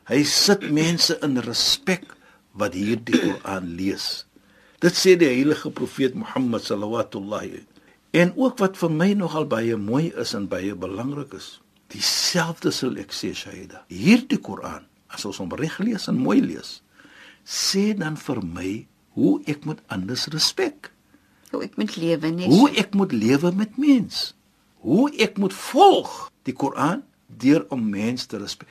Hy 0.09 0.23
sit 0.25 0.65
mense 0.73 1.19
in 1.25 1.41
respek 1.45 2.07
wat 2.57 2.77
hierdie 2.77 3.19
Koran 3.21 3.75
lees. 3.77 4.25
Dit 4.83 4.97
sê 4.97 5.17
die 5.19 5.29
heilige 5.29 5.71
profeet 5.75 6.15
Mohammed 6.15 6.65
sallallahu 6.65 7.65
En 8.13 8.33
ook 8.37 8.59
wat 8.59 8.77
vir 8.77 8.91
my 8.91 9.13
nogal 9.13 9.45
baie 9.45 9.77
mooi 9.77 10.13
is 10.17 10.35
en 10.35 10.49
baie 10.49 10.75
belangrik 10.75 11.35
is, 11.35 11.61
dieselfde 11.93 12.73
sal 12.73 12.97
ek 12.97 13.13
sê 13.13 13.35
Shaida. 13.37 13.85
Hierdie 13.93 14.41
Koran, 14.41 14.87
as 15.13 15.25
ons 15.29 15.37
hom 15.39 15.53
reg 15.53 15.77
lees 15.79 16.09
en 16.09 16.17
mooi 16.17 16.41
lees, 16.41 16.81
sê 17.49 17.95
dan 17.97 18.19
vir 18.21 18.43
my 18.45 18.73
hoe 19.17 19.39
ek 19.49 19.65
moet 19.65 19.81
anders 19.89 20.29
respek. 20.33 20.93
Hoe 21.51 21.65
ek 21.65 21.79
moet 21.81 21.97
lewe, 21.97 22.31
nee. 22.37 22.51
Hoe 22.53 22.69
ek 22.77 22.93
moet 22.95 23.15
lewe 23.17 23.53
met 23.57 23.79
mens. 23.81 24.35
Hoe 24.85 25.09
ek 25.17 25.41
moet 25.41 25.55
volg 25.57 26.29
die 26.47 26.53
Koran 26.53 27.03
deur 27.27 27.65
om 27.73 27.89
mens 27.89 28.29
te 28.29 28.39
respek. 28.41 28.69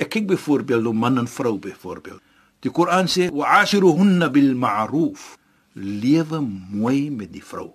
Ek 0.00 0.12
kyk 0.12 0.28
byvoorbeeld 0.30 0.86
op 0.86 0.96
man 0.96 1.18
en 1.20 1.28
vrou 1.28 1.56
byvoorbeeld. 1.60 2.20
Die 2.60 2.72
Koran 2.72 3.08
sê 3.08 3.30
wa'ashiruhunna 3.32 4.28
bil 4.32 4.52
ma'ruf. 4.56 5.34
Lewe 5.74 6.42
mooi 6.44 7.08
met 7.10 7.32
die 7.32 7.44
vrou. 7.44 7.70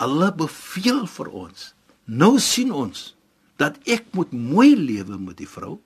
Allah 0.00 0.32
beveel 0.32 1.04
vir 1.04 1.28
ons. 1.36 1.72
Nou 2.08 2.38
sien 2.40 2.72
ons 2.72 3.10
dat 3.60 3.76
ek 3.84 4.08
moet 4.16 4.32
mooi 4.32 4.72
lewe 4.72 5.18
met 5.20 5.36
die 5.36 5.48
vrou. 5.48 5.76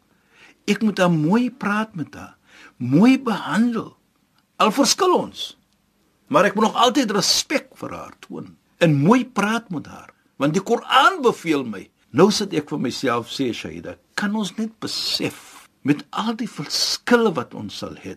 Ek 0.71 0.83
moet 0.87 1.01
haar 1.03 1.13
mooi 1.13 1.51
praat 1.51 1.97
met 1.99 2.15
haar, 2.15 2.37
mooi 2.77 3.19
behandel. 3.19 3.93
Al 4.57 4.73
verskil 4.75 5.15
ons. 5.17 5.55
Maar 6.33 6.51
ek 6.51 6.57
moet 6.57 6.69
nog 6.69 6.79
altyd 6.87 7.13
respek 7.15 7.73
vir 7.79 7.95
haar 7.95 8.15
toon 8.25 8.55
en 8.83 8.95
mooi 9.01 9.25
praat 9.25 9.69
met 9.73 9.87
haar, 9.87 10.11
want 10.41 10.55
die 10.57 10.63
Koran 10.63 11.21
beveel 11.25 11.65
my. 11.69 11.85
Nou 12.15 12.29
sit 12.35 12.53
ek 12.57 12.69
vir 12.73 12.81
myself 12.83 13.31
sê 13.33 13.49
Shaida, 13.55 13.97
kan 14.19 14.35
ons 14.39 14.53
net 14.59 14.73
besef 14.83 15.69
met 15.87 16.03
al 16.11 16.35
die 16.39 16.49
verskille 16.51 17.33
wat 17.37 17.55
ons 17.59 17.79
sal 17.83 17.97
hê, 18.03 18.17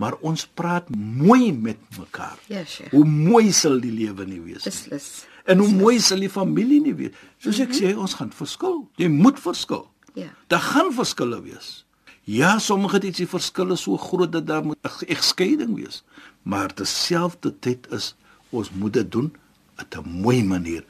maar 0.00 0.18
ons 0.26 0.44
praat 0.58 0.88
mooi 0.92 1.52
met 1.52 1.80
mekaar. 1.98 2.36
Ja, 2.52 2.64
Sheikh. 2.64 2.92
Hoe 2.92 3.04
mooi 3.06 3.52
sal 3.56 3.80
die 3.80 3.94
lewe 3.94 4.26
nie 4.28 4.42
wees 4.42 4.66
nie. 4.66 4.72
Beslis. 4.72 5.10
En 5.46 5.62
hoe 5.62 5.70
mooi 5.70 5.96
sal 6.02 6.20
die 6.24 6.32
familie 6.32 6.80
nie 6.82 6.94
wees. 6.98 7.16
Soos 7.42 7.60
ek 7.62 7.74
sê, 7.76 7.92
ons 7.94 8.16
gaan 8.18 8.32
verskil. 8.34 8.80
Jy 9.00 9.08
moet 9.12 9.38
verskil. 9.40 9.86
Ja. 10.18 10.32
Daar 10.50 10.64
gaan 10.72 10.90
verskille 10.96 11.38
wees. 11.44 11.85
Ja, 12.26 12.58
sommige 12.58 12.98
dit 12.98 13.20
die 13.20 13.28
verskille 13.30 13.76
so 13.78 13.94
groot 14.02 14.32
dat 14.34 14.46
daar 14.46 14.64
moet 14.64 14.78
'n 14.82 15.06
egskeiding 15.06 15.74
wees. 15.74 16.02
Maar 16.42 16.74
terselfdertyd 16.74 17.86
is 17.90 18.16
ons 18.50 18.70
moet 18.70 18.92
dit 18.92 19.12
doen 19.12 19.36
op 19.78 19.94
'n 19.94 20.08
mooi 20.08 20.44
manier. 20.44 20.84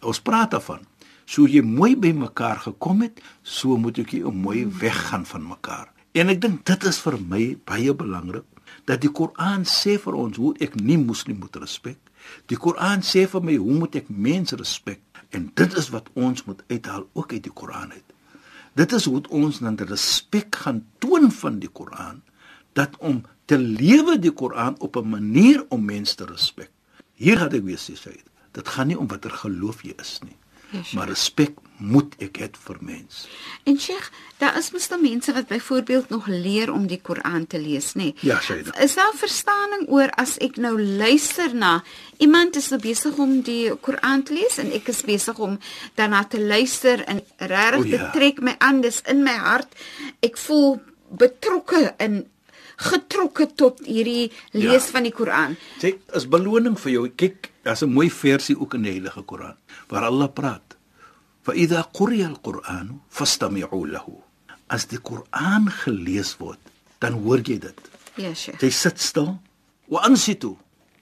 Ons 0.00 0.20
praat 0.20 0.50
daarvan. 0.50 0.80
So 1.24 1.46
jy 1.46 1.62
mooi 1.62 1.96
by 1.96 2.12
mekaar 2.12 2.56
gekom 2.56 3.00
het, 3.00 3.20
so 3.42 3.76
moet 3.76 3.98
ek 3.98 4.10
jy 4.10 4.22
mooi 4.22 4.66
weggaan 4.66 5.26
van 5.26 5.46
mekaar. 5.46 5.92
En 6.12 6.28
ek 6.28 6.40
dink 6.40 6.64
dit 6.66 6.84
is 6.84 6.98
vir 6.98 7.18
my 7.20 7.58
baie 7.64 7.94
belangrik 7.94 8.44
dat 8.84 9.00
die 9.00 9.12
Koran 9.12 9.64
sê 9.64 9.98
vir 9.98 10.14
ons 10.14 10.36
hoe 10.36 10.54
ek 10.58 10.74
nie 10.74 10.98
moslim 10.98 11.38
moet 11.38 11.56
respek. 11.56 11.98
Die 12.46 12.56
Koran 12.56 13.00
sê 13.00 13.26
vir 13.26 13.42
my 13.42 13.56
hoe 13.56 13.74
moet 13.74 13.94
ek 13.94 14.08
mense 14.08 14.56
respek 14.56 15.00
en 15.30 15.50
dit 15.54 15.76
is 15.76 15.88
wat 15.88 16.10
ons 16.12 16.44
moet 16.44 16.62
uithaal 16.68 17.08
ook 17.12 17.32
uit 17.32 17.42
die 17.42 17.52
Koran 17.52 17.92
uit. 17.92 18.13
Dit 18.74 18.92
is 18.92 19.06
hoe 19.06 19.22
ons 19.30 19.60
dan 19.62 19.76
respek 19.78 20.56
gaan 20.64 20.82
toon 20.98 21.30
van 21.32 21.58
die 21.62 21.70
Koran 21.70 22.22
dat 22.74 22.96
om 22.98 23.22
te 23.46 23.58
lewe 23.58 24.18
die 24.18 24.32
Koran 24.34 24.74
op 24.80 24.96
'n 24.96 25.08
manier 25.08 25.64
om 25.68 25.84
mense 25.84 26.16
te 26.16 26.26
respek. 26.26 26.70
Hier 27.14 27.38
gaan 27.38 27.52
ek 27.52 27.62
weer 27.62 27.78
sê 27.78 27.94
sê 27.94 28.18
dit 28.52 28.68
gaan 28.68 28.86
nie 28.86 28.98
om 28.98 29.06
watter 29.06 29.30
geloof 29.30 29.82
jy 29.82 29.94
is 29.98 30.18
nie. 30.22 30.36
Maar 30.94 31.08
respek 31.08 31.54
moet 31.76 32.14
ek 32.22 32.38
hê 32.38 32.48
vir 32.66 32.76
mens. 32.80 33.26
En 33.66 33.78
Sheikh, 33.80 34.10
daar 34.38 34.56
is 34.58 34.70
mos 34.72 34.88
dan 34.88 35.02
mense 35.02 35.32
wat 35.32 35.46
byvoorbeeld 35.48 36.08
nog 36.08 36.26
leer 36.26 36.72
om 36.72 36.86
die 36.86 37.00
Koran 37.02 37.46
te 37.46 37.58
lees, 37.58 37.92
nê? 37.94 38.02
Nee. 38.02 38.14
Ja, 38.20 38.40
Shaida. 38.40 38.74
Is 38.80 38.94
daar 38.94 39.12
verstaaning 39.16 39.88
oor 39.88 40.10
as 40.16 40.36
ek 40.38 40.56
nou 40.56 40.76
luister 40.82 41.54
na 41.54 41.82
iemand 42.18 42.56
is 42.56 42.68
so 42.70 42.78
besig 42.78 43.18
om 43.18 43.40
die 43.42 43.74
Koran 43.80 44.22
te 44.22 44.34
lees 44.34 44.58
en 44.58 44.70
ek 44.72 44.88
is 44.88 45.02
besig 45.02 45.38
om 45.38 45.58
daarna 45.98 46.24
te 46.24 46.40
luister 46.40 47.02
en 47.10 47.20
regtig 47.38 47.80
O, 47.80 47.82
dit 47.82 48.00
ja. 48.00 48.10
trek 48.14 48.40
my 48.40 48.54
aan, 48.58 48.80
dis 48.80 49.02
in 49.10 49.22
my 49.24 49.34
hart. 49.34 49.74
Ek 50.22 50.38
voel 50.38 50.80
betrokke 51.10 51.94
en 51.98 52.24
getrokke 52.76 53.46
tot 53.54 53.80
hierdie 53.86 54.30
lees 54.52 54.86
Ja. 54.86 54.90
van 54.92 55.02
die 55.06 55.12
Koran. 55.12 55.56
Sê 55.82 55.94
as 56.14 56.26
beloning 56.26 56.78
vir 56.78 56.92
jou, 56.92 57.08
kyk, 57.08 57.50
daar's 57.62 57.82
'n 57.82 57.92
mooi 57.92 58.10
versie 58.10 58.56
ook 58.60 58.74
in 58.74 58.82
die 58.82 58.90
Heilige 58.92 59.22
Koran 59.22 59.56
waar 59.88 60.04
Allah 60.04 60.28
praat. 60.32 60.63
Idha 61.52 61.84
quriya 61.92 62.30
al-Quran 62.32 63.00
fastami'u 63.12 63.84
lahu. 63.92 64.16
As 64.72 64.88
die 64.88 64.96
Koran 64.96 65.68
gelees 65.68 66.38
word, 66.40 66.60
dan 67.04 67.20
hoor 67.20 67.42
jy 67.44 67.58
dit. 67.60 67.80
Ja, 68.16 68.32
Sheikh. 68.32 68.62
Jy 68.62 68.70
sit 68.72 69.02
stil. 69.02 69.34
Wa 69.92 70.06
ansitu. 70.08 70.54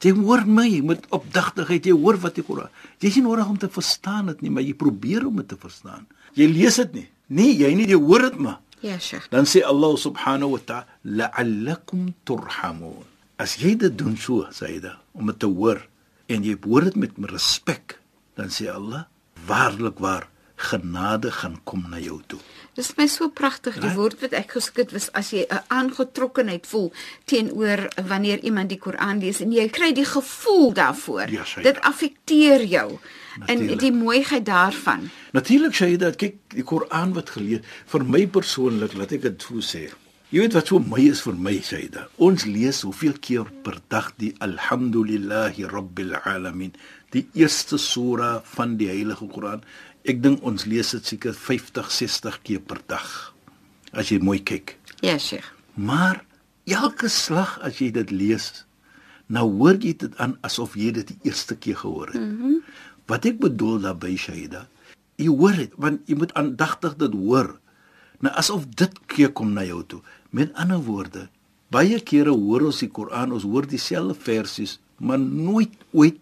Jy 0.02 0.16
hoor 0.18 0.42
my 0.50 0.66
met 0.82 1.06
opdagtigheid, 1.14 1.86
jy 1.86 1.94
hoor 1.94 2.18
wat 2.24 2.34
die 2.34 2.42
Koran. 2.42 2.72
Jy 2.98 3.12
is 3.12 3.20
nie 3.20 3.26
nodig 3.28 3.46
om 3.46 3.60
te 3.62 3.70
verstaan 3.70 4.32
dit 4.32 4.42
nie, 4.42 4.50
maar 4.50 4.66
jy 4.66 4.74
probeer 4.74 5.28
om 5.28 5.38
dit 5.38 5.46
te 5.52 5.58
verstaan. 5.60 6.08
Jy 6.34 6.48
lees 6.50 6.80
dit 6.82 6.98
nie. 6.98 7.06
Nee, 7.30 7.54
jy 7.54 7.70
nie, 7.78 7.86
jy 7.86 8.00
hoor 8.02 8.26
dit 8.26 8.42
maar. 8.42 8.58
Ja, 8.82 8.98
Sheikh. 8.98 9.30
Dan 9.30 9.46
sê 9.46 9.62
Allah 9.62 9.94
subhanahu 9.94 10.56
wa 10.56 10.62
ta'ala 10.66 10.98
la'allakum 11.06 12.10
turhamun. 12.26 13.06
As 13.38 13.54
jy 13.62 13.76
dit 13.78 13.94
doen 13.94 14.18
so, 14.18 14.42
Saida, 14.50 14.96
om 15.14 15.30
dit 15.30 15.38
te 15.38 15.46
hoor 15.46 15.84
en 16.32 16.42
jy 16.42 16.56
hoor 16.66 16.88
dit 16.88 16.98
met 16.98 17.14
respek, 17.30 17.96
dan 18.38 18.50
sê 18.50 18.66
Allah 18.72 19.06
waarlik 19.46 20.02
waar 20.02 20.26
genade 20.62 21.30
gaan 21.32 21.58
kom 21.64 21.84
na 21.90 21.98
jou 21.98 22.20
toe. 22.26 22.38
Dis 22.74 22.94
my 22.96 23.06
so 23.06 23.28
pragtig 23.28 23.74
die 23.82 23.90
woord 23.96 24.20
wat 24.22 24.32
ek 24.32 24.52
geskit 24.56 24.92
was 24.92 25.10
as 25.12 25.30
jy 25.30 25.44
'n 25.50 25.60
aangetrokkenheid 25.68 26.66
voel 26.66 26.92
teenoor 27.26 27.88
wanneer 28.08 28.38
iemand 28.44 28.68
die 28.68 28.78
Koran 28.78 29.18
lees 29.20 29.40
en 29.40 29.52
jy 29.52 29.68
kry 29.68 29.92
die 29.92 30.04
gevoel 30.04 30.72
daarvoor. 30.72 31.28
Ja, 31.30 31.44
sy- 31.44 31.62
Dit 31.62 31.80
affekteer 31.80 32.64
jou 32.64 32.98
en 33.46 33.58
Natuurlijk. 33.58 33.80
die 33.80 33.92
mooiheid 33.92 34.44
daarvan. 34.46 35.10
Natuurlik 35.32 35.74
sê 35.74 35.86
jy 35.90 35.96
dat 35.96 36.16
kyk 36.16 36.34
die 36.48 36.62
Koran 36.64 37.12
wat 37.12 37.30
gelees 37.30 37.60
vir 37.86 38.04
my 38.04 38.26
persoonlik 38.26 38.94
laat 38.94 39.12
ek 39.12 39.22
dit 39.22 39.42
so 39.42 39.54
sê. 39.60 39.90
Jy 40.32 40.38
weet 40.40 40.52
wat 40.54 40.66
so 40.66 40.78
my 40.78 41.00
is 41.10 41.20
vir 41.20 41.34
my 41.34 41.58
sê 41.60 41.90
dit. 41.90 41.98
Ons 42.16 42.44
lees 42.44 42.80
hoeveel 42.82 43.12
keer 43.20 43.44
per 43.62 43.76
dag 43.88 44.12
die 44.16 44.34
Alhamdulillahi 44.40 45.64
Rabbil 45.68 46.14
Alamin, 46.24 46.72
die 47.12 47.26
eerste 47.34 47.78
sura 47.78 48.40
van 48.56 48.76
die 48.76 48.88
Heilige 48.88 49.26
Koran. 49.28 49.62
Ek 50.02 50.18
dink 50.18 50.42
ons 50.42 50.64
lees 50.66 50.88
dit 50.96 51.10
seker 51.12 51.34
50, 51.36 51.90
60 51.94 52.38
keer 52.42 52.62
per 52.66 52.80
dag. 52.90 53.08
As 53.94 54.10
jy 54.10 54.18
mooi 54.18 54.40
kyk. 54.42 54.74
Ja, 55.04 55.14
Sheikh. 55.18 55.46
Maar 55.78 56.24
elke 56.66 57.10
slag 57.12 57.54
as 57.62 57.78
jy 57.78 57.92
dit 57.94 58.10
lees, 58.10 58.64
nou 59.30 59.46
hoor 59.60 59.78
jy 59.78 59.94
dit 60.02 60.18
aan 60.22 60.34
asof 60.46 60.74
jy 60.78 60.90
dit 60.98 61.12
die 61.14 61.30
eerste 61.30 61.54
keer 61.54 61.78
gehoor 61.84 62.10
het. 62.10 62.20
Mm 62.20 62.36
-hmm. 62.40 62.58
Wat 63.06 63.24
ek 63.26 63.38
bedoel 63.38 63.78
daarby 63.80 64.16
Shaida, 64.16 64.66
jy 65.16 65.28
hoor 65.28 65.56
dit 65.56 65.72
want 65.76 66.00
jy 66.06 66.16
moet 66.16 66.34
aandagtig 66.34 66.96
dit 66.96 67.14
hoor. 67.14 67.58
Nou 68.20 68.34
asof 68.34 68.66
dit 68.66 68.92
keer 69.06 69.32
kom 69.32 69.52
na 69.52 69.64
jou 69.64 69.82
toe. 69.86 70.00
Met 70.30 70.54
ander 70.54 70.78
woorde, 70.78 71.28
baie 71.70 72.00
kere 72.00 72.30
hoor 72.30 72.62
ons 72.62 72.78
die 72.78 72.90
Koran, 72.90 73.32
ons 73.32 73.42
hoor 73.42 73.66
dieselfde 73.66 74.14
versies, 74.14 74.80
maar 74.98 75.18
nooit 75.18 75.72
ooit 75.92 76.18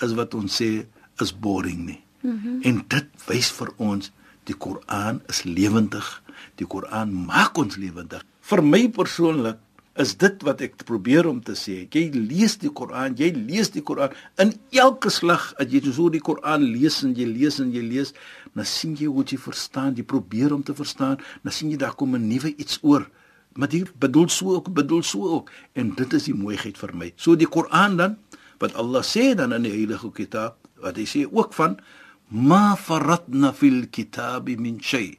is 0.00 0.12
wat 0.12 0.34
ons 0.34 0.62
sê 0.62 0.86
is 1.20 1.32
boring 1.32 1.86
nie. 1.86 2.05
Mm 2.26 2.40
-hmm. 2.42 2.62
En 2.62 2.84
dit 2.88 3.06
wys 3.26 3.50
vir 3.54 3.70
ons 3.76 4.10
die 4.44 4.56
Koran 4.58 5.20
is 5.30 5.42
lewendig. 5.42 6.22
Die 6.58 6.66
Koran 6.66 7.12
maak 7.26 7.58
ons 7.58 7.76
lewendig. 7.76 8.24
Vir 8.40 8.62
my 8.62 8.88
persoonlik 8.90 9.58
is 9.94 10.16
dit 10.20 10.42
wat 10.44 10.60
ek 10.60 10.76
probeer 10.88 11.26
om 11.28 11.38
te 11.44 11.54
sê. 11.56 11.76
Jy 11.88 12.10
lees 12.12 12.58
die 12.60 12.70
Koran, 12.72 13.14
jy 13.16 13.30
lees 13.36 13.70
die 13.72 13.82
Koran 13.86 14.12
in 14.42 14.52
elke 14.76 15.10
slag 15.12 15.52
as 15.56 15.70
jy 15.72 15.80
so 15.88 16.10
die 16.12 16.20
Koran 16.20 16.66
lees 16.66 17.00
en 17.06 17.14
jy 17.16 17.28
lees 17.30 17.60
en 17.62 17.70
jy 17.72 17.84
lees, 17.84 18.12
dan 18.54 18.68
sien 18.68 18.96
jy 18.98 19.06
hoe 19.06 19.24
jy 19.24 19.38
verstaan, 19.40 19.94
jy 19.96 20.04
probeer 20.04 20.52
om 20.52 20.62
te 20.66 20.74
verstaan, 20.74 21.16
dan 21.44 21.52
sien 21.52 21.70
jy 21.70 21.78
daar 21.80 21.94
kom 21.94 22.14
'n 22.14 22.28
nuwe 22.28 22.54
iets 22.56 22.78
oor. 22.82 23.08
Maar 23.54 23.68
dit 23.68 23.98
bedoel 23.98 24.28
so 24.28 24.54
ook, 24.54 24.74
bedoel 24.74 25.02
so 25.02 25.22
ook 25.28 25.50
en 25.72 25.94
dit 25.94 26.12
is 26.12 26.24
die 26.24 26.34
mooiheid 26.34 26.76
vir 26.78 26.92
my. 26.94 27.12
So 27.16 27.36
die 27.36 27.48
Koran 27.48 27.96
dan 27.96 28.18
wat 28.58 28.74
Allah 28.74 29.02
sê 29.02 29.34
dan 29.34 29.52
in 29.52 29.62
die 29.62 29.72
Heilige 29.72 30.12
Kitab, 30.12 30.56
wat 30.80 30.96
hy 30.96 31.04
sê 31.04 31.24
ook 31.24 31.54
van 31.54 31.80
ma 32.28 32.76
faratna 32.76 33.52
fil 33.54 33.86
kitabi 33.90 34.56
min 34.58 34.80
shay. 34.82 35.18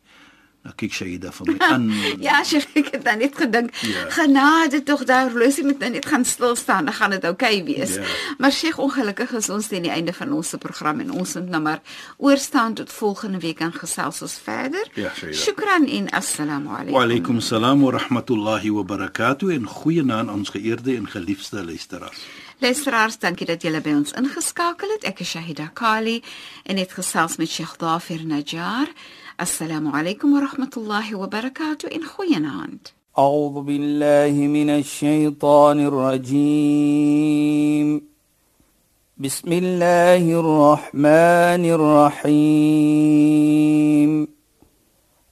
Nou 0.67 0.74
kyk 0.80 0.91
Shaida 0.91 1.30
vir 1.32 1.48
my 1.48 1.58
aan. 1.63 1.84
Ja, 2.20 2.41
ek 2.76 2.89
het 2.91 3.04
dan 3.06 3.22
net 3.22 3.36
gedink, 3.39 3.70
Ja. 3.88 4.10
genade 4.12 4.82
tog 4.84 5.06
daar 5.08 5.30
horlosie 5.32 5.63
moet 5.63 5.80
nou 5.80 5.91
net 5.93 6.06
gaan 6.06 6.26
stil 6.26 6.56
staan, 6.60 6.86
dan 6.89 6.93
gaan 6.93 7.13
dit 7.15 7.24
oukei 7.24 7.62
okay 7.62 7.63
wees. 7.63 7.93
Ja. 7.96 8.04
Maar 8.38 8.52
Sheikh, 8.52 8.80
ongelukkig 8.80 9.32
is 9.39 9.48
ons 9.50 9.67
teen 9.72 9.86
die 9.88 9.91
einde 9.91 10.12
van 10.13 10.34
ons 10.36 10.50
se 10.50 10.58
program 10.58 11.00
en 11.00 11.12
ons 11.12 11.34
moet 11.39 11.50
nou 11.50 11.62
maar 11.62 11.80
oorstaan 12.17 12.74
tot 12.74 12.91
volgende 12.91 13.39
week 13.39 13.60
en 13.63 13.72
gesels 13.74 14.22
ons 14.22 14.36
verder. 14.43 14.84
Ja. 15.00 15.13
Shukran 15.32 15.88
en 15.88 16.10
assalamu 16.10 16.67
alaykum. 16.70 16.98
Wa 16.98 17.06
alaykum 17.08 17.39
salaam 17.39 17.82
wa 17.88 17.91
rahmatullahi 17.96 18.70
wa 18.76 18.84
barakatuh 18.84 19.54
en 19.56 19.65
goeienaand 19.67 20.30
aan 20.30 20.36
ons 20.43 20.50
geëerde 20.50 20.96
en 20.98 21.08
geliefde 21.08 21.63
luisteraars. 21.63 22.28
Luisteraars, 22.59 23.18
dankie 23.18 23.47
dat 23.47 23.62
julle 23.62 23.81
by 23.81 23.90
ons 23.99 24.12
ingeskakel 24.12 24.88
het. 24.95 25.05
Ek 25.05 25.21
is 25.21 25.31
Shahida 25.35 25.71
Kali 25.75 26.23
en 26.64 26.77
het 26.77 26.92
gesels 26.92 27.37
met 27.37 27.49
Sheikh 27.51 27.77
Dafir 27.79 28.23
Najjar. 28.27 28.88
Assalamu 29.37 29.90
alaykum 29.90 30.33
wa 30.33 30.40
rahmatullahi 30.47 31.14
wa 31.18 31.29
barakatuh 31.29 31.88
in 31.90 32.05
goeienaand. 32.05 32.92
أعوذ 33.18 33.62
بالله 33.62 34.33
من 34.33 34.71
الشيطان 34.71 35.81
الرجيم 35.87 37.33
بسم 39.18 39.53
الله 39.53 40.40
الرحمن 40.40 41.64
الرحيم 42.33 43.33